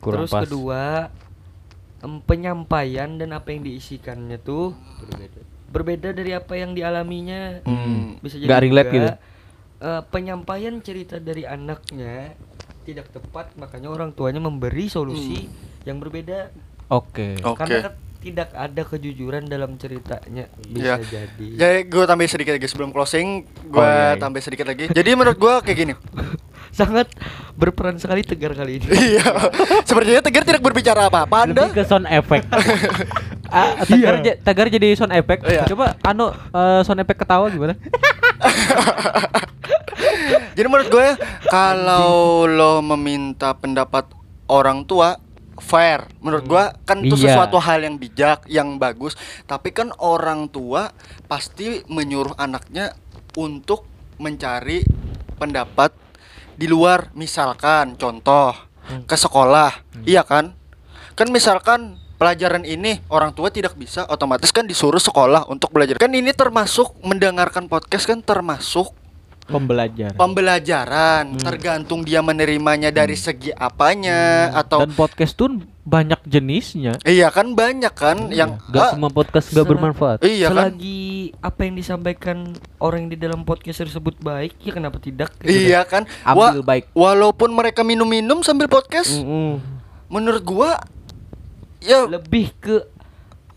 [0.00, 0.42] Kurang Terus pas.
[0.46, 0.82] kedua
[2.02, 5.40] em, penyampaian dan apa yang diisikannya tuh berbeda.
[5.66, 7.60] Berbeda dari apa yang dialaminya.
[7.66, 8.22] Hmm.
[8.22, 9.10] Bisa jadi Nggak relate gitu?
[9.78, 12.32] Eh, penyampaian cerita dari anaknya
[12.82, 15.50] tidak tepat makanya orang tuanya memberi solusi
[15.82, 16.54] yang berbeda
[16.86, 17.34] Oke.
[17.36, 17.50] Hmm.
[17.50, 17.58] Oke.
[17.58, 20.98] karena kan tidak ada kejujuran dalam ceritanya Ya.
[20.98, 23.28] bisa jadi Jadi gue tambahin sedikit lagi sebelum closing,
[23.64, 24.18] gue Oh, iya, iya.
[24.18, 24.90] tambah sedikit lagi.
[24.90, 25.94] Jadi menurut gue kayak gini.
[26.76, 27.08] sangat
[27.56, 29.24] berperan sekali tegar kali ini Iya.
[29.88, 31.48] Sepertinya Tegar tidak berbicara apa-apa.
[31.48, 32.46] Anda Lebih ke sound effect.
[33.48, 35.42] Ah, tagar, ja- tagar jadi sound effect.
[35.42, 35.64] Iya.
[35.66, 37.74] Coba anu eh, sound effect ketawa gimana?
[40.56, 41.08] Jadi menurut gue
[41.46, 42.08] kalau
[42.44, 44.08] lo meminta pendapat
[44.48, 45.20] orang tua
[45.56, 47.32] fair menurut gue kan itu Iya.
[47.32, 50.92] sesuatu hal yang bijak yang bagus tapi kan orang tua
[51.26, 52.92] pasti menyuruh anaknya
[53.34, 53.84] untuk
[54.16, 54.84] mencari
[55.34, 55.92] pendapat
[56.54, 58.52] di luar misalkan contoh
[59.04, 59.72] ke sekolah
[60.04, 60.52] iya kan
[61.12, 66.08] kan misalkan pelajaran ini orang tua tidak bisa otomatis kan disuruh sekolah untuk belajar kan
[66.08, 68.92] ini termasuk mendengarkan podcast kan termasuk
[69.46, 70.18] Pembelajaran.
[70.18, 76.98] pembelajaran tergantung dia menerimanya dari segi apanya atau Dan podcast tuh banyak jenisnya.
[77.06, 80.18] iya kan banyak kan yang Gak ah, semua podcast gak bermanfaat.
[80.26, 82.36] iya kan selagi apa yang disampaikan
[82.82, 86.90] orang yang di dalam podcast tersebut baik ya kenapa tidak Gitu iya kan Ambil baik.
[86.90, 89.22] walaupun mereka minum-minum sambil podcast dah.
[89.22, 89.62] Mm-mm.
[90.08, 90.74] menurut gua
[91.78, 92.76] ya lebih ke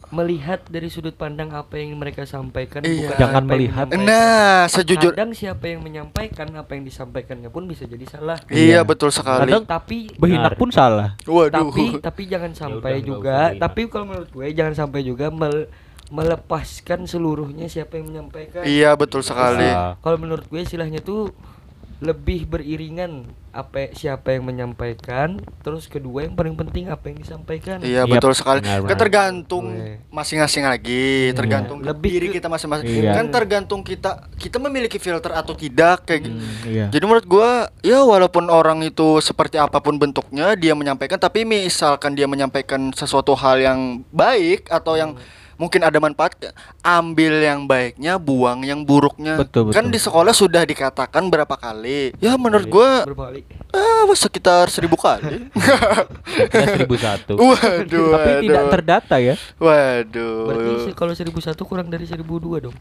[0.09, 3.13] melihat dari sudut pandang apa yang mereka sampaikan Iya.
[3.13, 3.86] bukan Jangan melihat.
[3.93, 8.80] nah sejujur kadang siapa yang menyampaikan apa yang disampaikannya pun bisa jadi salah iya Iya.
[8.82, 11.13] betul sekali Kadang- tapi Behinak pun salah.
[11.22, 15.30] waduh tapi tapi jangan sampai udah, nggak juga tapi kalau menurut gue jangan sampai juga
[15.30, 15.70] mel-
[16.09, 19.70] melepaskan seluruhnya siapa yang menyampaikan iya betul sekali
[20.01, 21.30] kalau menurut gue istilahnya tuh
[22.00, 28.06] lebih beriringan apa siapa yang menyampaikan terus kedua yang paling penting apa yang disampaikan Iya
[28.06, 28.62] Yap, betul sekali.
[28.62, 29.00] benar, Kan benar.
[29.00, 29.95] tergantung Iya.
[30.08, 32.88] masing-masing lagi, tergantung Lebih diri ke- kita masing-masing.
[32.88, 33.12] Iya.
[33.12, 36.38] Kan tergantung kita kita memiliki filter atau tidak kayak gitu.
[36.64, 36.86] Iya.
[36.88, 37.50] Jadi menurut gua
[37.82, 43.34] ya walaupun orang itu seperti apa pun bentuknya dia menyampaikan tapi misalkan dia menyampaikan sesuatu
[43.34, 43.80] hal yang
[44.10, 45.20] baik atau yang
[45.60, 46.39] mungkin ada manfaat
[46.80, 49.93] ambil yang baiknya buang yang buruknya Betul, kan betul.
[49.93, 53.43] di sekolah sudah dikatakan berapa kali ya menurut gua berapa kali
[53.76, 55.51] ah, sekitar seribu kali
[56.49, 57.36] seribu satu.
[57.43, 58.72] waduh Tapi tidak waduh.
[58.72, 59.36] terdata ya.
[59.60, 62.24] waduh berarti kalau 1001 kurang dari 1002
[62.64, 62.76] dong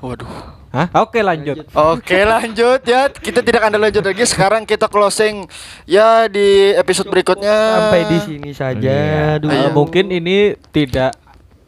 [0.00, 0.28] waduh
[0.66, 0.92] Hah?
[1.00, 1.64] Oke lanjut.
[1.72, 5.48] Oke lanjut ya Kita tidak akan lanjut lagi Sekarang kita closing
[5.88, 7.48] Ya di episode berikutnya
[7.80, 9.40] sampai di sini saja Iya.
[9.40, 11.16] dulu Eh, mungkin ini tidak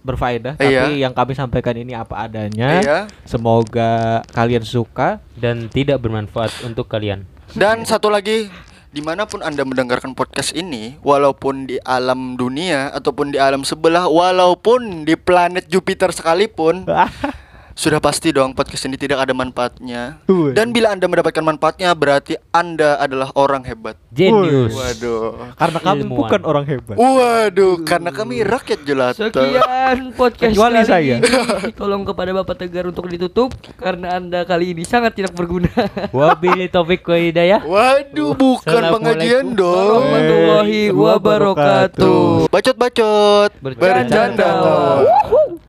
[0.01, 0.85] berfaedah, Iya.
[0.85, 2.79] tapi yang kami sampaikan ini apa adanya.
[2.79, 5.19] Iya Semoga kalian suka.
[5.33, 7.25] Dan tidak bermanfaat untuk kalian.
[7.53, 8.53] Dan satu lagi
[8.89, 14.05] Di mana pun anda mendengarkan podcast ini Walaupun di alam dunia Ataupun di alam sebelah
[14.05, 16.85] Walaupun di planet Jupiter sekalipun
[17.79, 22.99] Sudah pasti dong podcast ini tidak ada manfaatnya Dan bila anda mendapatkan manfaatnya Berarti anda
[22.99, 24.75] adalah orang hebat Genius.
[24.75, 26.19] Waduh Karena kami Ilmuwan.
[26.19, 26.97] bukan orang hebat.
[26.99, 31.17] Waduh Karena kami rakyat jelata Sekian podcast Kecuali kali saya.
[31.23, 31.71] ini.
[31.79, 35.71] Tolong kepada Bapak Tegar untuk ditutup karena Anda kali ini sangat tidak berguna.
[36.11, 37.63] Wabillahi taufiq wa hidayah.
[37.63, 42.51] Waduh bukan pengajian dong Warahmatullahi wabarakatuh.
[42.51, 44.11] Bacot-bacot Bercanda.
[44.11, 44.51] Bercanda